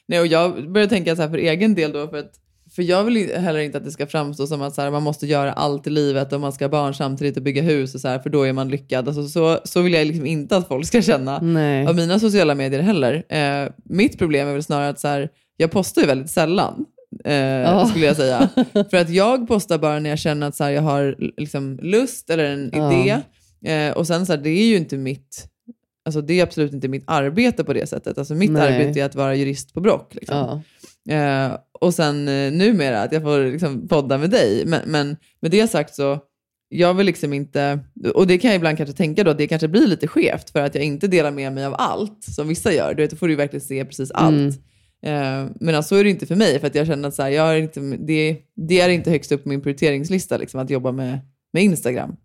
[0.07, 2.31] nej, och jag börjar tänka så här för egen del då, för att
[2.75, 5.27] för jag vill heller inte att det ska framstå som att så här, man måste
[5.27, 8.07] göra allt i livet och man ska ha barn samtidigt och bygga hus och så
[8.07, 9.07] här, för då är man lyckad.
[9.07, 11.87] Alltså, så, så vill jag liksom inte att folk ska känna Nej.
[11.87, 13.23] av mina sociala medier heller.
[13.29, 16.85] Eh, mitt problem är väl snarare att så här, jag postar ju väldigt sällan.
[17.25, 17.85] Eh, Ja.
[17.85, 18.49] Skulle jag säga.
[18.91, 22.29] För att jag postar bara när jag känner att så här, jag har liksom, lust
[22.29, 22.93] eller en Ja.
[23.03, 23.17] idé.
[23.73, 25.47] Eh, och sen så här, det är ju inte mitt
[26.05, 28.17] Alltså det är absolut inte mitt arbete på det sättet.
[28.17, 28.61] Alltså mitt Nej.
[28.73, 30.15] arbete är att vara jurist på Brock.
[30.15, 30.61] Liksom.
[31.03, 31.15] Ja.
[31.15, 34.63] Eh, och sen eh, numera att jag får liksom, podda med dig.
[34.65, 36.19] Men, men med det sagt så,
[36.69, 37.79] jag vill liksom inte,
[38.13, 40.59] och det kan jag ibland kanske tänka då, att det kanske blir lite skevt för
[40.61, 42.93] att jag inte delar med mig av allt som vissa gör.
[42.93, 44.33] Du vet, då får du ju verkligen se precis allt.
[44.35, 44.53] Mm.
[45.05, 47.23] Eh, men alltså, så är det inte för mig, för att jag känner att så
[47.23, 48.37] här, jag är inte, det,
[48.67, 51.19] det är inte högst upp på min prioriteringslista liksom, att jobba med,
[51.53, 52.15] med Instagram.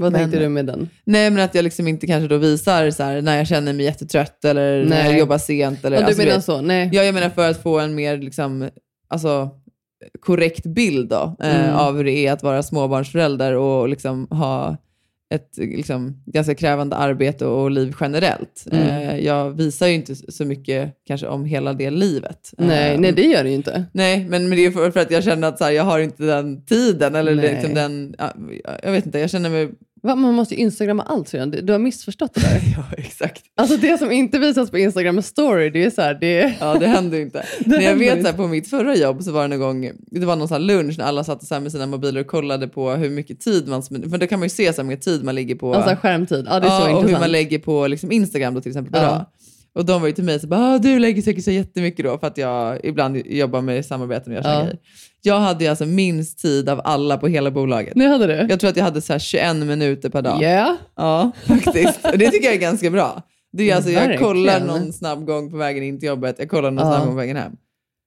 [0.00, 0.88] Vad Men- tänkte du med den?
[1.04, 3.84] Nej, men att jag liksom inte kanske då visar så här, när jag känner mig
[3.84, 5.10] jättetrött eller när Nej.
[5.10, 5.84] jag jobbar sent.
[5.84, 6.60] Eller, Ja, du alltså, menar vet- så?
[6.60, 6.90] Nej.
[6.92, 8.68] Ja, jag menar för att få en mer liksom,
[9.08, 9.50] alltså,
[10.20, 11.76] korrekt bild då, eh, Mm.
[11.76, 14.76] av hur det är att vara småbarnsförälder och liksom ha
[15.30, 18.66] ett liksom, ganska krävande arbete och liv generellt.
[18.72, 18.86] Mm.
[18.88, 22.52] Eh, jag visar ju inte så mycket kanske om hela det livet.
[22.58, 23.84] Nej, Eh, nej, det gör det ju inte.
[23.92, 25.98] Nej, men, men det är för, för att jag känner att så här, jag har
[25.98, 27.14] inte den tiden.
[27.14, 28.32] Eller liksom den, ja,
[28.82, 29.70] jag vet inte, jag känner mig...
[30.04, 31.50] Va, man måste ju instagramma allt redan.
[31.50, 32.60] Du har missförstått det där.
[32.76, 33.42] Ja, exakt.
[33.56, 36.86] Alltså det som inte visas på Instagram story, det är så här, det Ja, det
[36.86, 37.44] händer ju inte.
[37.64, 40.26] Det jag vet så här, på mitt förra jobb så var det någon gång, det
[40.26, 43.10] var någon sån lunch när alla satt så med sina mobiler och kollade på hur
[43.10, 45.74] mycket tid man, för då kan man ju se så mycket tid man ligger på.
[45.74, 46.46] Alltså skärmtid.
[46.50, 47.20] Ja, det är så och hur intressant.
[47.20, 49.30] man lägger på liksom Instagram då till exempel Ja.
[49.74, 52.18] Och de var ju till mig så bara, ah, du lägger säkert så jättemycket då
[52.18, 54.60] för att jag ibland jobbar med samarbeten och gör Ja.
[54.60, 54.78] grejer.
[55.26, 57.94] Jag hade ju alltså minst tid av alla på hela bolaget.
[57.94, 58.46] Nu hade du?
[58.50, 60.42] Jag tror att jag hade så här 21 minuter per dag.
[60.42, 60.74] Yeah.
[60.96, 62.04] Ja, faktiskt.
[62.12, 63.22] Och det tycker jag är ganska bra.
[63.52, 66.70] Det är alltså, jag kollar någon snabb gång på vägen in till jobbet, jag kollar
[66.70, 66.94] någon Ja.
[66.94, 67.52] snabb gång på vägen hem.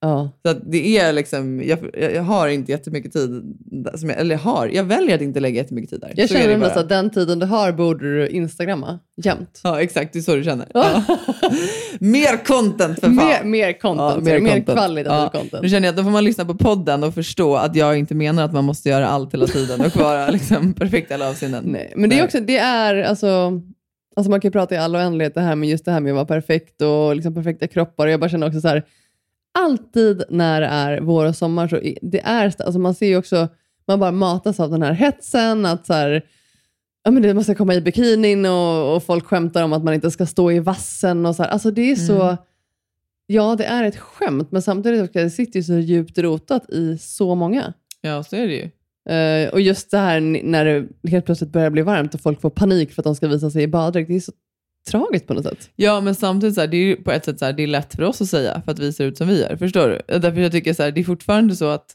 [0.02, 0.32] Ja.
[0.46, 1.80] Så att det är liksom, jag,
[2.14, 3.58] jag har inte jättemycket tid,
[3.96, 6.14] som jag, eller jag har, jag väljer att inte lägga jättemycket tid där.
[6.16, 9.62] Jag Så känner ändå att den tiden du har borde du instagramma jämt.
[9.64, 10.68] Ja, exakt, det är så du känner.
[10.74, 11.04] Ja.
[12.00, 13.16] mer content för fan!
[13.16, 15.30] Mer, mer content, mer, mer kvalitativ Ja.
[15.40, 15.62] content.
[15.64, 18.16] Nu känner jag att då får man lyssna på podden och förstå att jag inte
[18.16, 21.64] menar att man måste göra allt hela tiden och vara liksom perfekt i alla avseenden.
[21.68, 23.62] Nej, men det är också, det är alltså,
[24.16, 26.12] alltså man kan ju prata i all oändlighet det här med just det här med
[26.12, 28.06] att vara perfekt och liksom perfekta kroppar.
[28.08, 28.84] Och jag bara känner också så här,
[29.58, 33.48] alltid när det är vår och sommar så det är, alltså man ser ju också,
[33.88, 36.26] man bara matas av den här hetsen att så här,
[37.04, 40.12] ja men det måste komma i bikinin och, och folk skämtar om att man inte
[40.12, 41.50] ska stå i vassen och så här.
[41.50, 42.38] Alltså det är så, Mm.
[43.28, 47.36] ja, det är ett skämt, men samtidigt det sitter ju så djupt rotat i så
[47.36, 47.74] många.
[48.02, 48.70] Ja, så är det ju.
[49.16, 52.50] Eh, och just det här när det helt plötsligt börjar bli varmt och folk får
[52.50, 54.08] panik för att de ska visa sig i baddräkt.
[54.08, 54.32] Det är så
[54.88, 55.70] tragiskt på något sätt.
[55.76, 57.68] Ja, men samtidigt så här, det är ju på ett sätt så här, det är
[57.68, 59.56] lätt för oss att säga för att vi ser ut som vi gör.
[59.56, 60.20] Förstår du?
[60.20, 61.86] Därför jag tycker så här, det är fortfarande så att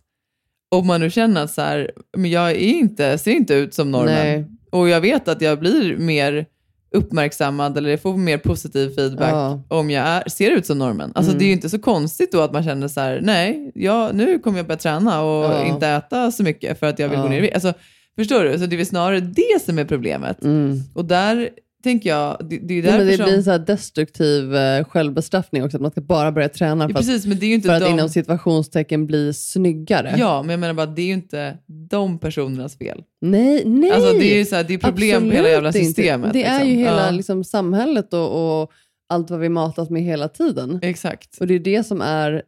[0.75, 3.91] om man nu känner att så här, men jag är inte, ser inte ut som
[3.91, 4.47] normen Nej.
[4.71, 6.47] och jag vet att jag blir mer
[6.95, 9.63] uppmärksammad eller får mer positiv feedback Ja.
[9.69, 11.13] om jag är, ser ut som normen.
[11.15, 11.39] Alltså Mm.
[11.39, 14.39] det är ju inte så konstigt då att man känner så här, nej, jag, nu
[14.39, 15.65] kommer jag börja träna och Ja.
[15.65, 17.23] inte äta så mycket för att jag vill Ja.
[17.23, 17.53] gå ner i.
[17.53, 17.73] Alltså,
[18.17, 18.59] förstår du?
[18.59, 20.43] Så det är väl snarare det som är problemet.
[20.45, 20.81] Mm.
[20.95, 21.49] Och där
[21.83, 23.25] tänker jag, det, det är Ja, därför men det som...
[23.25, 27.27] blir en destruktiv eh, självbestraffning också, att man ska bara börja träna för, Ja, precis,
[27.27, 27.91] är att, för att de...
[27.93, 30.15] inom situationstecken bli snyggare.
[30.19, 31.59] Ja, men jag menar bara, det är ju inte
[31.91, 33.03] de personernas fel.
[33.21, 33.91] Nej, nej.
[33.91, 36.03] Alltså det är ju så här, det är problem på hela jävla Absolut inte.
[36.03, 36.33] systemet.
[36.33, 36.71] Det är liksom.
[36.71, 38.71] ju hela Ja, liksom, samhället och, och
[39.09, 40.79] allt vad vi matas med hela tiden.
[40.83, 41.39] Exakt.
[41.41, 42.43] Och det är det som är,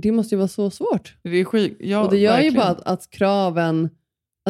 [0.00, 1.14] det måste ju vara så svårt.
[1.22, 2.54] Det är skit, ja, och det gör verkligen.
[2.54, 3.88] ju bara att, att kraven,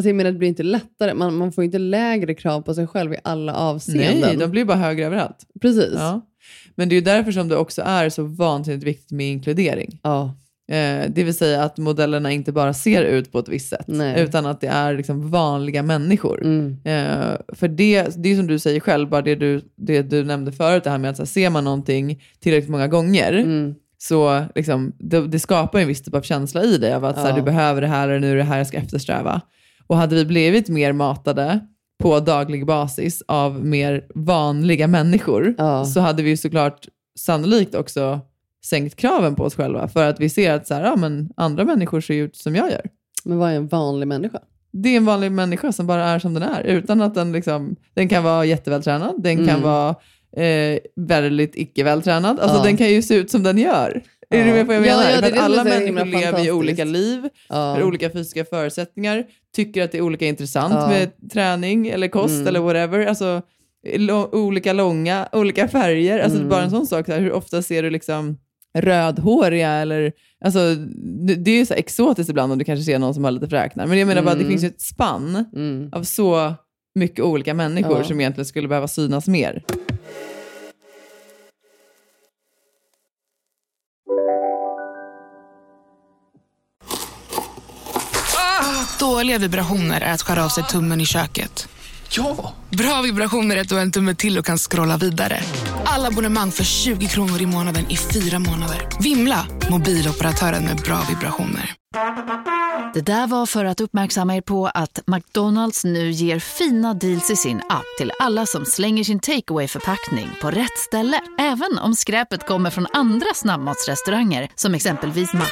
[0.01, 2.86] alltså jag menar det blir inte lättare, man, man får inte lägre krav på sig
[2.86, 4.20] själv i alla avseenden.
[4.20, 5.46] Nej, de blir bara högre överallt.
[5.61, 5.94] Precis.
[5.94, 6.26] Ja.
[6.74, 10.01] Men det är ju därför som det också är så vansinnigt viktigt med inkludering.
[10.03, 10.34] Ja.
[10.70, 14.20] Eh, det vill säga att modellerna inte bara ser ut på ett visst sätt, Nej.
[14.22, 16.42] utan att det är liksom vanliga människor.
[16.42, 16.76] Mm.
[16.84, 20.53] Eh, för det, det är som du säger själv, bara det du, det du nämnde
[20.53, 23.74] förut, det här med att så här, ser man någonting tillräckligt många gånger, Mm.
[23.98, 27.22] så liksom, det, det skapar en viss typ av känsla i dig av att så
[27.22, 27.36] här, Ja.
[27.36, 29.40] du behöver det här och nu är det här jag ska eftersträva.
[29.91, 31.61] Och hade vi blivit mer matade
[32.03, 35.84] på daglig basis av mer vanliga människor Ja.
[35.84, 36.88] så hade vi såklart
[37.18, 38.20] sannolikt också
[38.64, 41.64] sänkt kraven på oss själva för att vi ser att så här, ja, men andra
[41.64, 42.82] människor ser ut som jag gör.
[43.24, 44.38] Men vad är en vanlig människa?
[44.72, 47.76] Det är en vanlig människa som bara är som den är utan att den liksom,
[47.95, 49.62] den kan vara jättevältränad, den kan Mm.
[49.62, 49.95] vara
[50.36, 52.62] eh, väldigt icke-vältränad, alltså Ja.
[52.62, 54.03] den kan ju se ut som den gör.
[54.35, 54.45] Är Ja.
[54.45, 55.11] du med på vad jag Ja, menar?
[55.11, 57.57] ja, att det alla människor lever ju olika liv, Ja.
[57.57, 59.24] har olika fysiska förutsättningar,
[59.57, 60.89] tycker att det är olika intressant Ja.
[60.89, 62.47] med träning eller kost Mm.
[62.47, 63.07] eller whatever.
[63.07, 63.43] Alltså,
[64.33, 66.18] olika långa, olika färger.
[66.18, 66.49] Alltså Mm.
[66.51, 68.39] bara en sån sak, så här, hur ofta ser du liksom
[68.78, 70.12] rödhåriga eller
[70.45, 70.74] Alltså,
[71.37, 73.87] det är ju så exotiskt ibland om du kanske ser någon som har lite fräknar.
[73.87, 74.51] Men jag menar bara det Mm.
[74.51, 75.89] finns ju ett spann Mm.
[75.93, 76.55] av så
[76.95, 78.05] mycket olika människor Ja.
[78.05, 79.62] som egentligen skulle behöva synas mer.
[89.01, 91.68] Dåliga vibrationer är att skära av sig tummen i köket.
[92.11, 92.55] Ja!
[92.70, 95.40] Bra vibrationer är att du har en tumme till och kan scrolla vidare.
[95.84, 98.88] Alla abonnemang för 20 kronor i månaden i fyra månader.
[99.01, 99.46] Vimla!
[99.70, 101.74] Mobiloperatören med bra vibrationer.
[102.94, 107.36] Det där var för att uppmärksamma er på att McDonalds nu ger fina deals i
[107.36, 111.20] sin app till alla som slänger sin takeaway förpackning på rätt ställe.
[111.38, 115.44] Även om skräpet kommer från andra snabbmatsrestauranger som exempelvis Ma...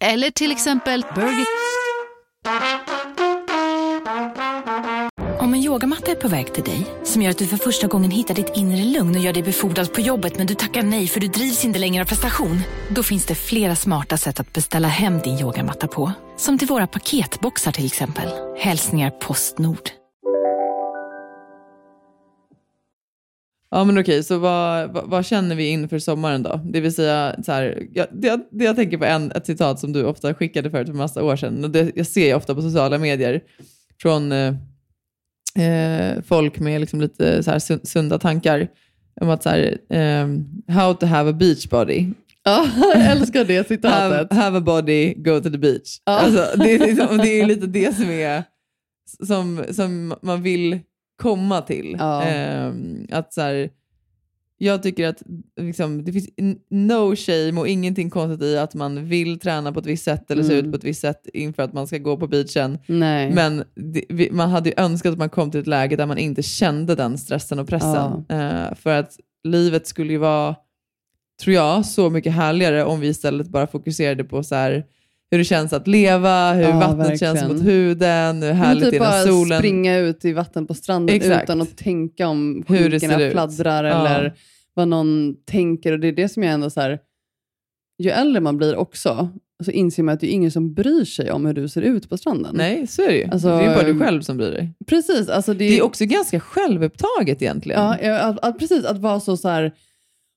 [0.00, 1.63] Eller till exempel Burger...
[5.74, 8.52] yogamatta är på väg till dig, som gör att du för första gången hittar ditt
[8.56, 11.64] inre lugn och gör dig befordrad på jobbet men du tackar nej för du drivs
[11.64, 12.60] inte längre av prestation.
[12.88, 16.12] Då finns det flera smarta sätt att beställa hem din yogamatta på.
[16.36, 18.28] Som till våra paketboxar till exempel.
[18.58, 19.90] Hälsningar Postnord.
[23.70, 26.60] Ja men okej, så vad, vad, vad känner vi inför sommaren då?
[26.64, 29.80] Det vill säga, så här, jag, det, jag- det jag tänker på en, ett citat
[29.80, 31.64] som du ofta skickade förut för massa år sedan.
[31.64, 33.40] Och det, jag ser ju ofta på sociala medier
[34.02, 34.54] från eh,
[35.58, 38.68] eh, folk med liksom lite så här sun- sunda tankar
[39.20, 42.06] om att så här, ehm, how to have a beach body.
[42.44, 44.32] Ja, jag älskar det citatet.
[44.32, 46.00] Have, have a body, go to the beach.
[46.04, 46.12] Ja.
[46.18, 48.42] Alltså, det, är liksom, det är lite det som är
[49.26, 50.80] som, som man vill
[51.22, 51.96] komma till.
[51.98, 52.22] Ja.
[52.22, 53.70] Ehm, att så här,
[54.64, 55.22] jag tycker att
[55.60, 56.28] liksom, det finns
[56.70, 60.42] no shame och ingenting konstigt i att man vill träna på ett visst sätt eller
[60.42, 60.64] se Mm.
[60.66, 62.78] ut på ett visst sätt inför att man ska gå på beachen.
[62.86, 63.30] Nej.
[63.32, 66.18] Men det, vi, man hade ju önskat att man kom till ett läge där man
[66.18, 68.24] inte kände den stressen och pressen.
[68.28, 70.54] Eh, för att livet skulle ju vara,
[71.42, 74.84] tror jag, så mycket härligare om vi istället bara fokuserade på så här,
[75.30, 77.36] hur det känns att leva, hur Ja, vattnet verkligen.
[77.36, 79.58] känns mot huden, hur härligt typ är bara solen...
[79.58, 81.44] springa ut i vatten på stranden Exakt.
[81.44, 84.08] utan att tänka om skinkorna fladdrar Ja.
[84.08, 84.34] eller
[84.74, 85.92] vad någon tänker.
[85.92, 86.98] Och det är det som jag ändå så här,
[87.98, 89.28] ju äldre man blir också,
[89.64, 92.08] så inser man att det är ingen som bryr sig om hur du ser ut
[92.08, 92.54] på stranden.
[92.56, 93.24] Nej, så är det ju.
[93.24, 94.72] Alltså, det är bara du själv som bryr dig.
[94.86, 95.28] Precis.
[95.28, 97.80] Alltså det, Det är också ganska självupptaget egentligen.
[97.80, 98.84] Ja, att, att, precis.
[98.84, 99.72] Att vara så, så här,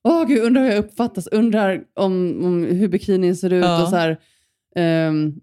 [0.08, 3.64] åh gud, undrar hur jag uppfattas, undrar om, om hur bikinin ser ut.
[3.64, 3.82] Ja.
[3.82, 4.16] Och så här,
[4.76, 5.40] ehm,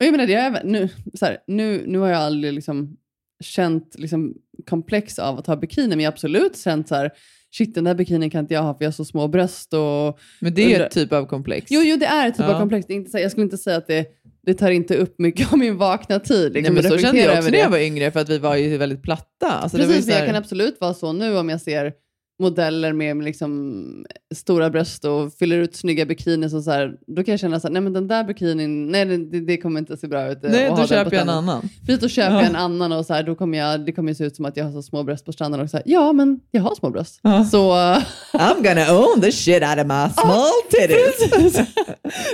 [0.00, 2.96] och jag menar, det är, nu, så här, nu, nu har jag aldrig liksom
[3.42, 4.34] känt liksom,
[4.66, 7.10] komplex av att ha bikini, men jag har absolut känt så här,
[7.52, 9.72] shit den där bikinin kan inte jag ha för jag har så små bröst.
[9.74, 11.66] Och, Men det är ju ett typ av komplex.
[11.70, 12.54] Jo, jo det är ett typ Ja.
[12.54, 12.86] av komplex.
[12.86, 14.06] Det inte, så- jag skulle inte säga att det,
[14.46, 16.52] det tar inte upp mycket av min vakna tid.
[16.52, 18.56] Liksom, Nej, men så kände jag också när jag var yngre, för att vi var
[18.56, 19.46] ju väldigt platta.
[19.50, 21.60] Alltså, det var Precis, så men här- jag kan absolut vara så nu om jag
[21.60, 21.92] ser
[22.40, 27.32] modeller med liksom stora bröst och fyller ut snygga bikinis och så här, då kan
[27.32, 30.06] jag känna så här, nej men den där bikinin, nej det, det kommer inte se
[30.08, 30.44] bra ut.
[30.44, 31.68] eh, Nej, att då köper jag en annan.
[31.86, 32.40] Precis, då köper Ja.
[32.40, 34.56] jag en annan och så här, då kommer jag, det kommer se ut som att
[34.56, 36.90] jag har så små bröst på stranden och så här, ja men jag har små
[36.90, 37.20] bröst.
[37.22, 37.44] Ja.
[37.44, 37.72] Så,
[38.32, 41.54] I'm gonna own the shit out of my small titties.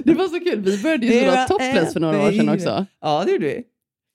[0.05, 2.87] det var så kul, vi började ju sådana topless för några år sedan också.
[3.01, 3.63] Ja, det gjorde vi.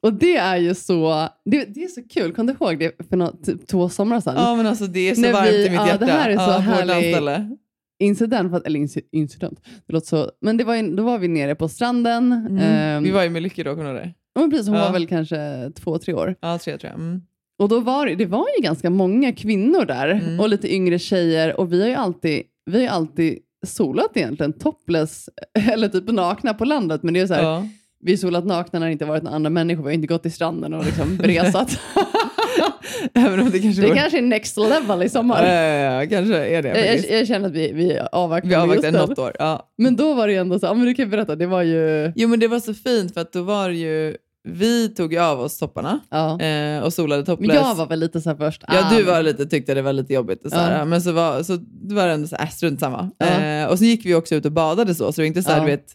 [0.03, 3.17] Och det är ju så, det, det är så kul, kom du ihåg det för
[3.17, 4.35] nå, typ två somrar sedan?
[4.37, 6.05] Ja, men alltså det är så När varmt vi- i mitt ja, hjärta.
[6.05, 7.57] det här är så ja, härlig-
[7.99, 11.27] incident, fast- eller inci- incident, det låter så, men det var ju, då var vi
[11.27, 12.31] nere på stranden.
[12.31, 12.57] Mm.
[12.57, 14.13] ehm, vi var ju med Lykke då, kommer du ihåg det?
[14.33, 14.85] ja, precis, hon Ja.
[14.85, 16.35] var väl kanske två, tre år.
[16.41, 16.99] Ja, tre tror jag.
[16.99, 17.21] Mm.
[17.59, 20.39] Och då var det, det var ju ganska många kvinnor där Mm.
[20.39, 23.37] och lite yngre tjejer och vi har ju alltid, vi har ju alltid
[23.67, 25.29] solat egentligen topless
[25.71, 27.03] eller typ nakna på landet.
[27.03, 27.67] Men det är så här, Ja.
[28.03, 29.83] Vi solat nakna när det inte varit några andra människor.
[29.83, 31.79] Vi har inte gått till stranden och liksom bresat.
[33.13, 35.43] Även om det kanske det går- kanske är next level i sommar.
[35.45, 38.91] Ja, ja, ja, kanske är det jag, jag, känner att vi, vi avvaktar Vi avvaktar
[38.91, 39.31] något år.
[39.39, 39.69] Ja.
[39.77, 42.11] Men då var det ju ändå så, ja, men du kan berätta, det var ju...
[42.15, 44.15] Jo men det var så fint för att då var det ju,
[44.49, 46.41] vi tog ju av oss topparna Ja.
[46.41, 47.47] eh, och solade topless.
[47.47, 48.63] Men jag var väl lite så här först.
[48.67, 50.45] Ja, ah, du var lite, tyckte det var lite jobbigt.
[50.45, 50.85] Och så här, Ja.
[50.85, 53.11] Men så var, så var det ändå så här, äh, strunt samma.
[53.17, 53.25] Ja.
[53.25, 55.51] Eh, och så gick vi också ut och badade så, så det var inte så
[55.51, 55.85] här, du vet,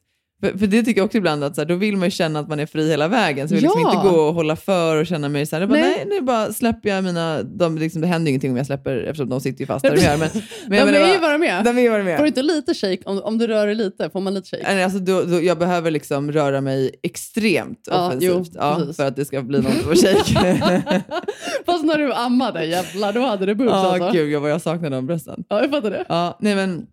[0.41, 2.39] för, för det tycker jag också ibland att så här, då vill man ju känna
[2.41, 3.49] att man är fri hela vägen.
[3.49, 3.95] Så jag vill liksom Ja.
[3.97, 5.95] inte gå och hålla för och känna mig så här, bara, Nej.
[6.07, 6.07] nej.
[6.21, 9.29] nu bara släpper jag mina, de, liksom, det händer ju ingenting om jag släpper eftersom
[9.29, 10.17] de sitter ju fast där de gör.
[10.17, 10.29] Men,
[10.69, 11.65] men de är ju bara med.
[11.65, 12.17] de är ju bara med.
[12.17, 13.03] Får du inte lite shake?
[13.05, 14.75] Om, om du rör dig lite, får man lite shake?
[14.75, 19.07] Nej, Alltså, då, då, jag behöver liksom röra mig extremt Ja, offensivt jo, ja, för
[19.07, 21.03] att det ska bli någon form av shake.
[21.67, 24.11] Fast när du ammade, jävlar, då hade du boobs Ja, alltså.
[24.13, 25.45] gud jag, vad jag saknar de brösten.
[25.49, 26.05] Ja, jag fattar det.
[26.09, 26.87] Ja, nej men,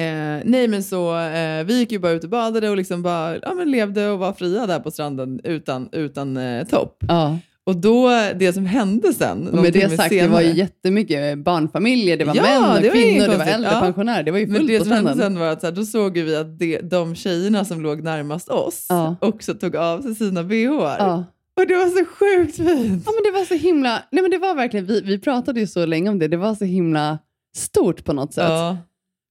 [0.00, 3.36] eh, nej men så, eh, vi gick ju bara ut och badade och liksom bara,
[3.42, 6.96] ja, men levde och var fria där på stranden utan, utan eh, topp.
[7.08, 7.38] Ja.
[7.66, 11.38] Och då, det som hände sen, Och med det sagt, senare, det var ju jättemycket
[11.38, 13.80] barnfamiljer, det var Ja, män, det och var inget kvinnor, det var äldre Ja.
[13.80, 14.22] pensionärer.
[14.22, 15.84] Det var ju men fullt det på som hände sen var att så här, då
[15.84, 19.16] såg vi att det, de tjejerna som låg närmast oss Ja.
[19.20, 20.96] också tog av sig sina bhar.
[20.98, 21.24] Ja.
[21.60, 23.02] Och det var så sjukt fint.
[23.06, 24.02] ja, men det var så himla...
[24.12, 26.54] Nej, men det var verkligen, vi, vi pratade ju så länge om det, det var
[26.54, 27.18] så himla
[27.56, 28.44] stort på något sätt.
[28.48, 28.76] Ja.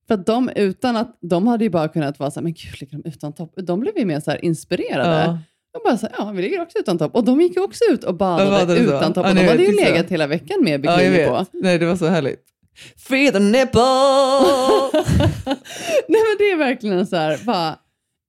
[0.08, 2.82] För att de, utan att, de hade ju bara kunnat vara så här, men gud,
[2.82, 3.54] ligger de utan topp?
[3.56, 5.24] De blev ju mer så inspirerade.
[5.24, 5.40] Ja.
[5.74, 7.16] De bara så här, ja, vi ligger också utan topp.
[7.16, 9.26] Och de gick ju också ut och badade Ja, utan topp.
[9.26, 11.30] Ja, och de hade ju legat hela veckan med Ja, bikini vet.
[11.30, 11.46] på.
[11.54, 12.44] Nej, det var så härligt.
[12.98, 13.82] Free the nipple!
[16.08, 17.76] Nej men det är verkligen så här, bara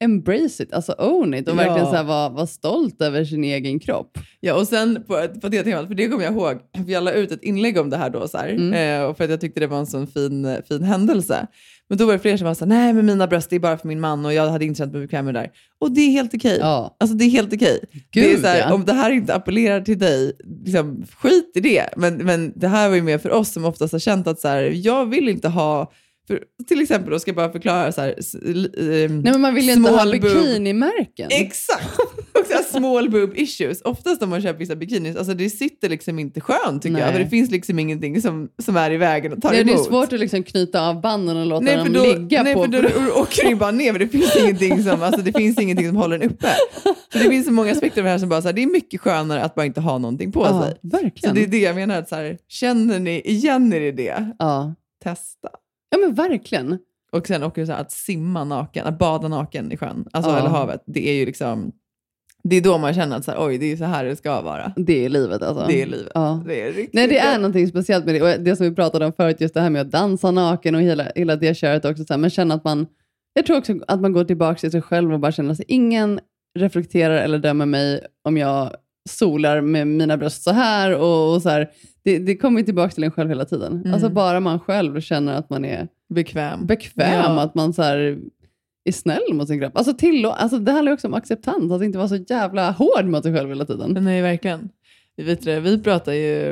[0.04, 1.90] embrace it, alltså own it och verkligen Ja.
[1.90, 4.18] så här, vara, vara stolt över sin egen kropp.
[4.40, 7.12] Ja, och sen på, på det temat, för det kommer jag ihåg, för jag la
[7.12, 9.00] ut ett inlägg om det här då, så här, Mm.
[9.02, 11.46] eh, och för att jag tyckte det var en sån fin, fin händelse.
[11.88, 13.60] Men då var det fler som var så här, nej men mina bröst det är
[13.60, 15.50] bara för min man och jag hade inte känt mig bekväm med det där.
[15.80, 16.58] Och det är helt okej.
[16.60, 16.96] Ja.
[17.00, 17.80] Alltså det är helt okej.
[18.12, 18.74] Det är Gud, så här, ja.
[18.74, 20.32] Om det här inte appellerar till dig,
[20.64, 21.84] liksom, skit i det.
[21.96, 24.48] Men, men det här var ju mer för oss som oftast har känt att så
[24.48, 25.92] här, jag vill inte ha,
[26.26, 29.64] för, till exempel då ska jag bara förklara så här, ehm, Nej men man vill
[29.64, 31.28] ju inte ha bikinimärken.
[31.30, 31.98] Exakt!
[32.40, 33.82] Och så här small boob issues.
[33.82, 37.04] Oftast om man köper vissa bikinis, alltså det sitter liksom inte skönt tycker jag.
[37.04, 37.12] Nej.
[37.12, 39.74] För det finns liksom ingenting som, som är i vägen och tar Nej, det är
[39.74, 39.86] emot.
[39.86, 42.62] svårt att liksom knyta av banden och låta Nej, dem för då, ligga nej, på.
[42.62, 42.78] för då
[43.20, 45.96] åker den ju bara ner, men det finns ingenting som, alltså, det finns ingenting som
[45.96, 46.48] håller den uppe.
[47.12, 48.66] Så det finns så många aspekter av det här som bara, så här, det är
[48.66, 50.78] mycket skönare att bara inte ha någonting på ja, sig.
[50.90, 51.34] Så verkligen.
[51.34, 54.74] det är det jag menar, att så här, känner ni igen er i det, ja.
[55.04, 55.48] testa.
[55.94, 56.78] Ja men verkligen.
[57.12, 60.38] Och sen också så här, att simma naken, att bada naken i sjön, alltså, Ja.
[60.38, 61.72] eller havet, det är ju liksom,
[62.44, 64.40] det är då man känner att så här, oj, det är så här det ska
[64.40, 64.72] vara.
[64.76, 65.66] Det är livet alltså.
[65.66, 66.12] Det är livet.
[66.14, 66.42] Ja.
[66.46, 68.22] Det är riktigt Nej, det är någonting speciellt med det.
[68.22, 70.80] Och det som vi pratade om förut, just det här med att dansa naken och
[70.80, 72.04] hela, hela det köret också.
[72.04, 72.86] Så här, men känna att man,
[73.34, 76.20] jag tror också att man går tillbaka till sig själv och bara känner att ingen
[76.58, 78.70] reflekterar eller dömer mig om jag
[79.08, 80.94] solar med mina bröst så här.
[80.98, 81.70] Och, och så här.
[82.02, 83.72] Det, det kommer tillbaka till en själv hela tiden.
[83.72, 83.92] Mm.
[83.94, 86.66] Alltså bara man själv känner att man är Bekväm.
[86.66, 87.40] bekväm, Ja.
[87.40, 88.18] att man så här,
[88.84, 89.76] är snäll mot sin kropp.
[89.76, 93.22] Alltså, tillå- alltså det handlar också om acceptans, att inte vara så jävla hård mot
[93.22, 93.96] sig själv hela tiden.
[94.00, 94.68] Nej, verkligen.
[95.16, 96.50] Vi, vet det, vi pratar ju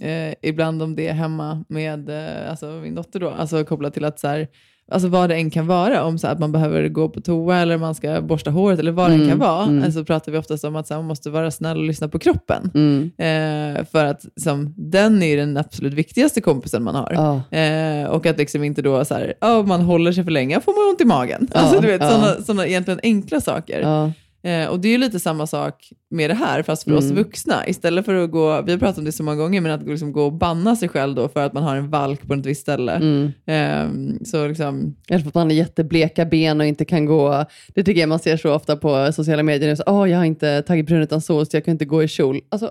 [0.00, 4.20] eh, ibland om det hemma med eh, alltså min dotter då, alltså kopplat till att
[4.20, 4.48] så här,
[4.92, 7.78] alltså vad det än kan vara, om så att man behöver gå på toa eller
[7.78, 9.92] man ska borsta håret eller vad det än Mm, kan vara, mm.
[9.92, 12.70] så pratar vi oftast om att här, man måste vara snäll och lyssna på kroppen.
[12.74, 13.10] Mm.
[13.18, 17.12] Eh, för att som, den är ju den absolut viktigaste kompisen man har.
[17.14, 17.58] Ja.
[17.58, 20.72] Eh, och att liksom inte då så här, oh, man håller sig för länge, får
[20.72, 21.48] man ont i magen.
[21.54, 22.34] Ja, alltså du vet, ja.
[22.46, 24.12] sådana egentligen enkla saker.
[24.44, 27.16] Eh, och det är ju lite samma sak med det här, fast för oss Mm.
[27.16, 27.66] vuxna.
[27.68, 30.12] Istället för att gå, vi har pratat om det så många gånger, men att liksom
[30.12, 32.60] gå och banna sig själv då för att man har en valk på ett visst
[32.60, 32.92] ställe.
[32.92, 33.32] Mm.
[33.46, 37.44] Eh, så liksom, Eller för att man har jättebleka ben och inte kan gå.
[37.74, 39.70] Det tycker jag man ser så ofta på sociala medier.
[39.70, 39.76] nu.
[39.76, 42.40] Så, Åh, jag har inte tagit brun utan sås, jag kan inte gå i kjol.
[42.48, 42.70] Alltså,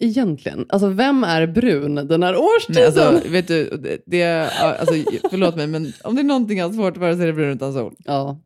[0.00, 2.92] egentligen, alltså, vem är brun den här årstiden?
[2.94, 4.94] nej, alltså, vet du, det, det, alltså,
[5.30, 7.52] förlåt mig, men om det är någonting jag har svårt för så är det brun
[7.56, 7.94] utan sol.
[8.04, 8.40] ja.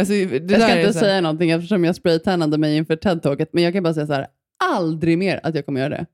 [0.00, 3.62] Alltså, det Jag ska inte så säga någonting eftersom jag spraytannade mig inför TED-talket, men
[3.62, 4.26] jag kan bara säga så här,
[4.64, 6.06] aldrig mer att jag kommer göra det.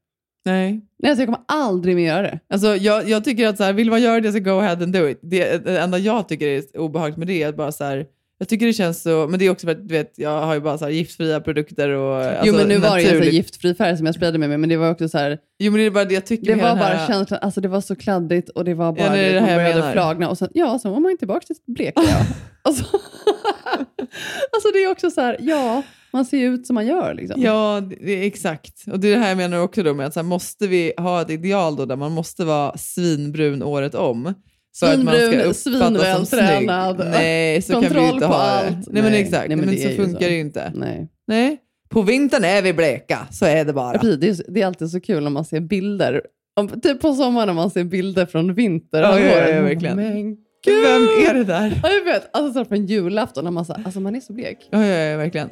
[0.44, 0.80] Nej.
[0.98, 2.40] Nej, alltså jag kommer aldrig mer göra det.
[2.48, 4.92] Alltså, jag, jag tycker att så här, vill man göra det så go ahead and
[4.92, 5.18] do it.
[5.22, 8.06] Det, det enda jag tycker är obehagligt med det är att bara så här,
[8.40, 10.54] jag tycker det känns så, men det är också för att du vet, jag har
[10.54, 13.08] ju bara så här giftfria produkter och jo, alltså, men nu var det ju en
[13.08, 13.32] så här naturligt.
[13.34, 15.80] giftfri färg som jag sprayade med mig, men det var också så här, Jo, men
[15.80, 17.96] det är bara det jag tycker det var bara här, känslan, alltså det var så
[17.96, 19.92] kladdigt och det var bara, Ja, det det, här jag menar.
[19.92, 21.92] flagna och sen, ja, sen var man tillbaka till blek.
[21.96, 22.02] Ja.
[22.62, 22.84] alltså,
[24.52, 25.82] alltså det är också så här, ja,
[26.12, 27.42] man ser ju ut som man gör liksom.
[27.42, 28.84] Ja, det exakt.
[28.92, 30.92] Och det är det här jag menar också då med att så här, måste vi
[30.96, 34.34] ha ett ideal då där man måste vara svinbrun året om?
[34.78, 36.66] För att man ska uppfattas som snygg.
[37.10, 38.50] Nej, så kan vi inte på ha det.
[38.68, 38.86] allt.
[38.92, 39.48] Nej, men exakt.
[39.48, 40.26] nej, men men det så funkar så.
[40.28, 40.72] det ju inte.
[40.74, 41.08] Nej.
[41.26, 41.58] Nej.
[41.88, 43.92] På vintern är vi bleka, så är det bara.
[43.94, 44.20] Ja, precis.
[44.20, 46.22] Det, är, så- det är alltid så kul när man ser bilder,
[46.60, 49.02] om, typ på sommaren när man ser bilder från vinter.
[49.02, 49.96] Ja, ja, ja, verkligen.
[49.96, 51.80] Men Gud, vem är det där?
[51.82, 52.36] Ja, jag vet.
[52.36, 54.68] Alltså så från julafton när man, så, alltså, man är så blek.
[54.70, 55.48] Ja, ja, ja verkligen.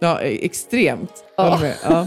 [0.00, 1.12] Ja, e- extremt.
[1.36, 1.60] Ja.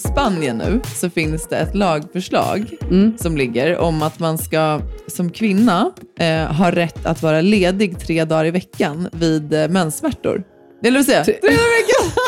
[0.00, 3.18] Spanien nu så finns det ett lagförslag Mm.
[3.18, 5.90] som ligger om att man ska som kvinna
[6.20, 10.42] eh, ha rätt att vara ledig tre dagar i veckan vid eh, menssmärtor.
[10.84, 12.24] Eller vill säga, tre dagar i veckan!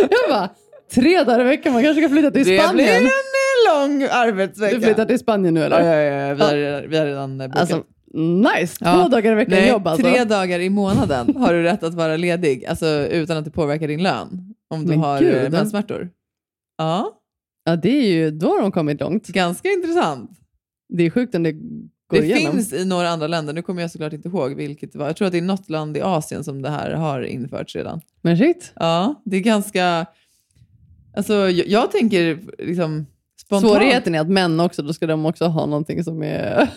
[0.10, 0.48] Jag bara,
[0.94, 2.88] tre dagar i veckan, man kanske ska flytta till Det blir Spanien.
[2.96, 3.10] en eh,
[3.74, 4.74] lång arbetsvecka.
[4.74, 5.80] Du flyttar till Spanien nu eller?
[5.80, 7.60] Ja, ja, ja, vi har, vi har redan eh, bokat.
[7.60, 7.82] Alltså,
[8.14, 8.76] nice.
[8.78, 9.08] Två Ja.
[9.10, 10.06] dagar i veckan Nej, jobb alltså.
[10.06, 13.88] Tre dagar i månaden har du rätt att vara ledig, alltså utan att det påverkar
[13.88, 14.28] din lön.
[14.70, 15.44] Om du Men har gud.
[15.44, 16.08] eh, menssmärtor.
[16.78, 17.18] Ja,
[17.64, 19.26] Ja, det är ju, då har de kommit långt.
[19.28, 20.30] ganska intressant.
[20.88, 21.60] Det är sjukt om det går
[22.08, 22.52] Det igenom.
[22.52, 25.06] finns i några andra länder, nu kommer jag såklart inte ihåg vilket det var.
[25.06, 28.00] Jag tror att det är något land i Asien som det här har införts redan.
[28.22, 28.72] Men shit.
[28.76, 30.06] Ja, det är ganska...
[31.16, 33.06] Alltså, jag, jag tänker liksom
[33.40, 33.72] spontant...
[33.72, 36.68] Svårigheten är att män också, då ska de också ha någonting som är...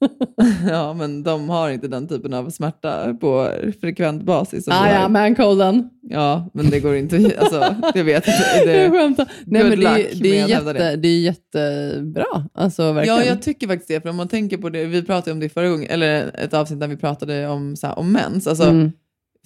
[0.70, 4.64] Ja, men de har inte den typen av smärta på frekvent basis.
[4.64, 5.88] som ah, ja, mancolden.
[6.02, 7.32] Ja, men det går inte.
[7.40, 8.64] Alltså, jag vet inte.
[8.64, 9.28] Det, Jag skämtar.
[9.46, 12.48] Nej, men det, är- det, är jätte, det är jättebra.
[12.54, 13.18] Alltså, verkligen.
[13.18, 14.00] Ja, jag tycker faktiskt det.
[14.00, 16.80] För om man tänker på det, vi pratade om det förra gången, eller ett avsnitt
[16.80, 18.46] där vi pratade om, så här, om mens.
[18.46, 18.92] Alltså, Mm.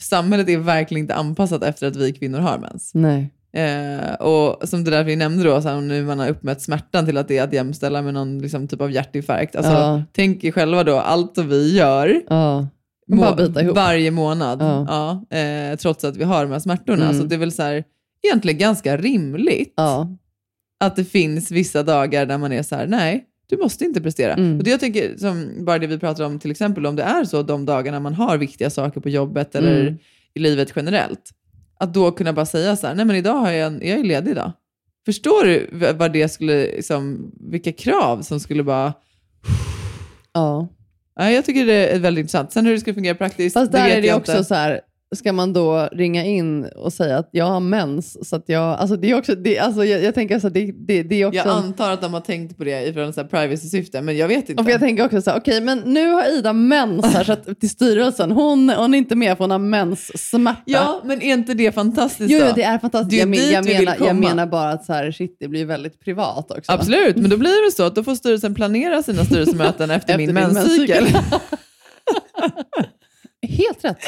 [0.00, 2.90] Samhället är verkligen inte anpassat efter att vi kvinnor har mens.
[2.94, 3.30] Nej.
[3.54, 7.06] Eh, och som det där vi nämnde då, så här, nu man har uppmätt smärtan
[7.06, 9.56] till att det är att jämställa med någon liksom, typ av hjärtinfarkt.
[9.56, 10.02] Alltså, Ja.
[10.12, 12.66] Tänk er själva då, allt som vi gör Ja.
[13.08, 13.36] må-
[13.74, 15.24] varje månad, Ja.
[15.38, 17.04] eh, trots att vi har de här smärtorna.
[17.04, 17.18] Mm.
[17.18, 17.84] Så det är väl så här,
[18.22, 19.74] egentligen ganska rimligt
[20.80, 24.32] att det finns vissa dagar där man är så här, nej, du måste inte prestera.
[24.34, 24.58] Mm.
[24.58, 27.24] Och det jag tänker, som bara det vi pratar om, till exempel om det är
[27.24, 29.98] så de dagarna man har viktiga saker på jobbet eller Mm.
[30.34, 31.30] i livet generellt,
[31.78, 34.04] att då kunna bara säga så här, nej men idag har jag en, jag är
[34.04, 34.52] ledig idag.
[35.06, 38.92] Förstår du vad det skulle, liksom, vilka krav som skulle bara...
[40.32, 40.68] ja.
[41.16, 42.52] Ja, jag tycker det är väldigt intressant.
[42.52, 44.44] Sen hur det ska fungera praktiskt, Fast det där vet är det också inte.
[44.44, 44.80] så här,
[45.14, 48.28] ska man då ringa in och säga att jag har mens?
[48.28, 50.72] Så att jag, alltså det är också, det, alltså jag, jag tänker så här, det,
[50.86, 51.38] det, det är också...
[51.38, 54.62] Jag antar att de har tänkt på det här privacy-syfte, men jag vet inte.
[54.62, 57.60] och jag tänker också så här, okej men nu har Ida mens här så att,
[57.60, 58.30] till styrelsen.
[58.32, 60.62] Hon, hon är inte med för hon har menssmärta.
[60.64, 62.46] Ja, men är inte det fantastiskt då?
[62.46, 63.10] jo, det är fantastiskt.
[63.10, 65.64] Det är jag, men- jag, menar, jag menar bara att så här, shit, det blir
[65.64, 66.72] väldigt privat också.
[66.72, 70.16] Absolut, men då blir det så att då får styrelsen planera sina styrelsemöten efter, Efter
[70.16, 71.06] min menscykel.
[73.46, 73.98] Helt rätt.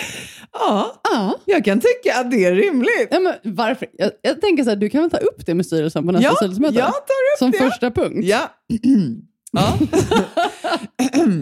[0.53, 1.39] ja, Ja.
[1.45, 3.09] jag kan tycka att det är rimligt.
[3.11, 3.89] Ja, men varför?
[3.93, 6.28] Jag, jag tänker så här, du kan väl ta upp det med styrelsen på nästa
[6.28, 6.78] Ja, styrelsemöte?
[6.78, 7.59] jag tar upp Som det.
[7.59, 8.20] första punkt.
[8.26, 8.51] Ja.
[9.53, 9.78] ja.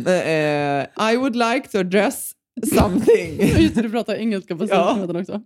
[0.07, 2.33] Eh, I would like to address
[2.75, 3.41] something.
[3.63, 4.67] Just det, du pratar engelska på Ja.
[4.67, 5.41] styrelsemöten också.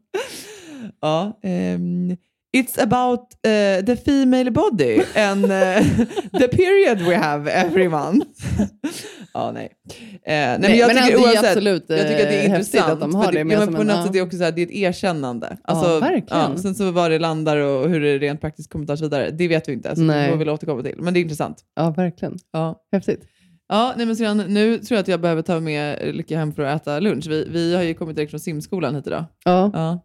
[1.00, 2.16] ja, ehm,
[2.56, 5.82] it's about eh, the female body and eh,
[6.38, 8.26] the period we have every month.
[9.34, 9.68] ja, nej.
[9.94, 12.44] Eh, nej, men Nej, jag men tycker det oavsett, absolut, jag tycker att det är
[12.48, 12.92] intressant.
[12.92, 14.02] att de har det med ja, men på en- något ja.
[14.02, 15.56] sätt är det också så här, det är ett erkännande.
[15.64, 16.58] Alltså, verkligen.
[16.58, 19.68] sen så var det landar och hur det rent praktiskt kommer tas vidare, det vet
[19.68, 19.96] vi inte.
[19.96, 20.26] Så Nej.
[20.26, 20.94] det får vi återkomma till.
[20.98, 21.64] Men det är intressant.
[21.76, 22.36] Ja, verkligen.
[22.52, 22.80] Ja.
[22.92, 23.22] Häftigt.
[23.68, 26.62] Ja, nej, men sedan, nu tror jag att jag behöver ta med Lycka hem för
[26.62, 27.26] att äta lunch.
[27.28, 29.24] Vi, vi har ju kommit direkt från simskolan hit idag.
[29.44, 29.70] Ja.
[29.72, 30.00] Ja,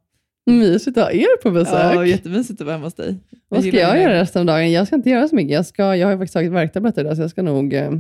[0.46, 1.96] Mysigt att ha er på besök.
[1.96, 3.16] ja jättemysigt att vara hemma hos dig.
[3.50, 4.72] Vad ska jag göra resten av dagen?
[4.72, 5.54] Jag ska inte göra så mycket.
[5.54, 7.92] Jag, ska, jag har faktiskt tagit värktabletter idag, så jag ska nog eh,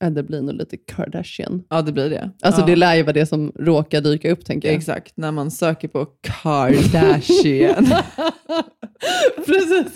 [0.00, 1.62] Ja, det blir nog lite Kardashian.
[1.70, 2.30] Ja, det blir det.
[2.42, 2.66] Alltså ja.
[2.66, 4.76] det lär ju vara det som råkar dyka upp tänker jag.
[4.76, 7.86] Exakt, när man söker på Kardashian.
[9.46, 9.94] Precis.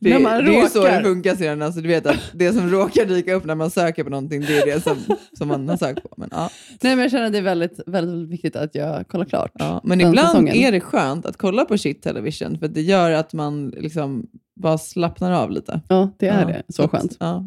[0.00, 0.96] Det, När man det är ju så råkar.
[0.96, 1.62] det funkar sedan.
[1.62, 4.58] Alltså, du vet att det som råkar dyka upp när man söker på någonting, det
[4.58, 4.96] är det som,
[5.38, 6.08] som man har sökt på.
[6.16, 6.50] Men, ja.
[6.82, 9.52] Nej, men jag känner att det är väldigt, väldigt viktigt att jag kollar klart.
[9.54, 10.54] Ja, men ibland säsongen.
[10.54, 14.26] är det skönt att kolla på shit television, för det gör att man liksom
[14.62, 15.80] bara slappnar av lite.
[15.88, 16.62] Ja, det är Ja, det.
[16.68, 17.16] Så skönt.
[17.20, 17.44] Ja,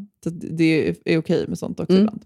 [0.51, 2.03] det är okej med sånt också Mm.
[2.03, 2.21] ibland.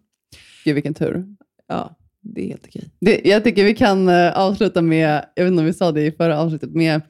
[0.65, 1.25] Gud vilken tur.
[1.67, 2.83] Ja, det är helt okej.
[3.01, 6.01] Det, jag tycker vi kan eh, avsluta med, jag vet inte om vi sa det
[6.05, 7.01] i förra avsnittet, med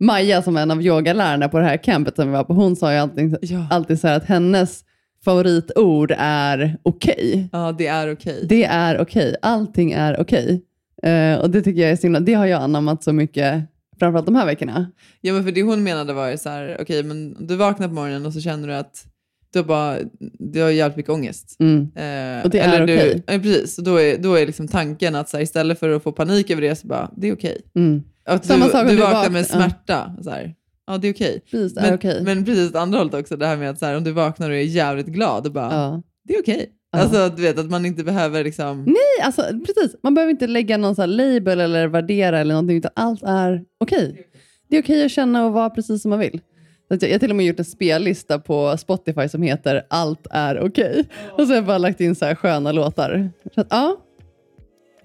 [0.00, 2.54] Maja som är en av yogalärarna på det här campet som vi var på.
[2.54, 3.66] Hon sa ju alltid, Ja.
[3.70, 4.84] alltid så här att hennes
[5.24, 7.48] favoritord är okej.
[7.52, 8.46] Ja, det är okej.
[8.48, 9.36] Det är okej.
[9.42, 10.62] Allting är okej.
[11.02, 13.62] Eh, och det tycker jag är så himla, det har jag anammat så mycket,
[14.02, 14.90] framförallt de här veckorna.
[15.20, 17.94] Ja, men för det hon menade var ju så här, okej, men du vaknar på
[17.94, 19.04] morgonen och så känner du att
[19.52, 19.98] du har, bara,
[20.38, 21.56] du har jävligt mycket ångest.
[21.60, 21.80] Mm.
[21.82, 23.22] Eh, Och det är okej.
[23.26, 23.78] Ja, precis.
[23.78, 26.50] Och då är, då är liksom tanken att så här, istället för att få panik
[26.50, 27.60] över det, så bara, det är okej.
[27.74, 28.02] Mm.
[28.24, 29.44] Att Samma du, sak du du vaknar med ja.
[29.44, 30.16] smärta.
[30.22, 30.54] Så här,
[30.86, 31.42] ja, det är okej.
[31.50, 32.22] Precis, är Men, okej.
[32.22, 34.50] men precis åt andra hållet också, det här med att så här, om du vaknar
[34.50, 36.02] och är jävligt glad, och bara, Ja.
[36.24, 36.70] det är okej.
[36.96, 38.84] Alltså, du vet att man inte behöver liksom...
[38.84, 39.96] Nej, alltså precis.
[40.02, 44.26] Man behöver inte lägga någon så label eller värdera eller någonting, utan allt är okej.
[44.68, 46.40] Det är okej att känna och vara precis som man vill.
[46.88, 50.26] Så jag jag har till och med gjort en spellista på Spotify som heter Allt
[50.30, 51.04] är okej.
[51.32, 53.30] Och så har jag bara lagt in så här sköna låtar.
[53.54, 53.96] Så att, ja,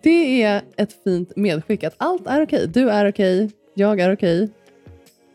[0.03, 2.67] det är ett fint medskick att allt är okej.
[2.67, 4.49] Du är okej, jag är okej.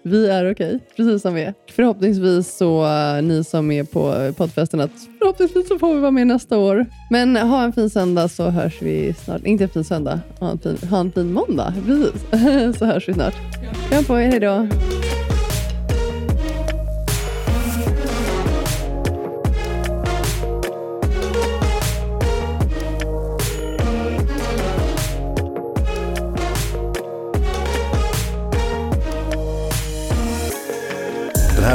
[0.05, 1.55] Vi är okej, precis som vi är.
[1.71, 6.11] Förhoppningsvis så, eh, ni som är på eh, poddfesten, att förhoppningsvis så får vi vara
[6.11, 6.87] med nästa år.
[7.11, 9.47] Men ha en fin söndag så hörs vi snart.
[9.47, 11.75] Inte en fin söndag, ha en fin, ha en fin måndag.
[11.87, 13.35] Precis, så hörs vi snart.
[13.91, 14.69] Kram på er, hejdå.
[14.71, 15.02] då.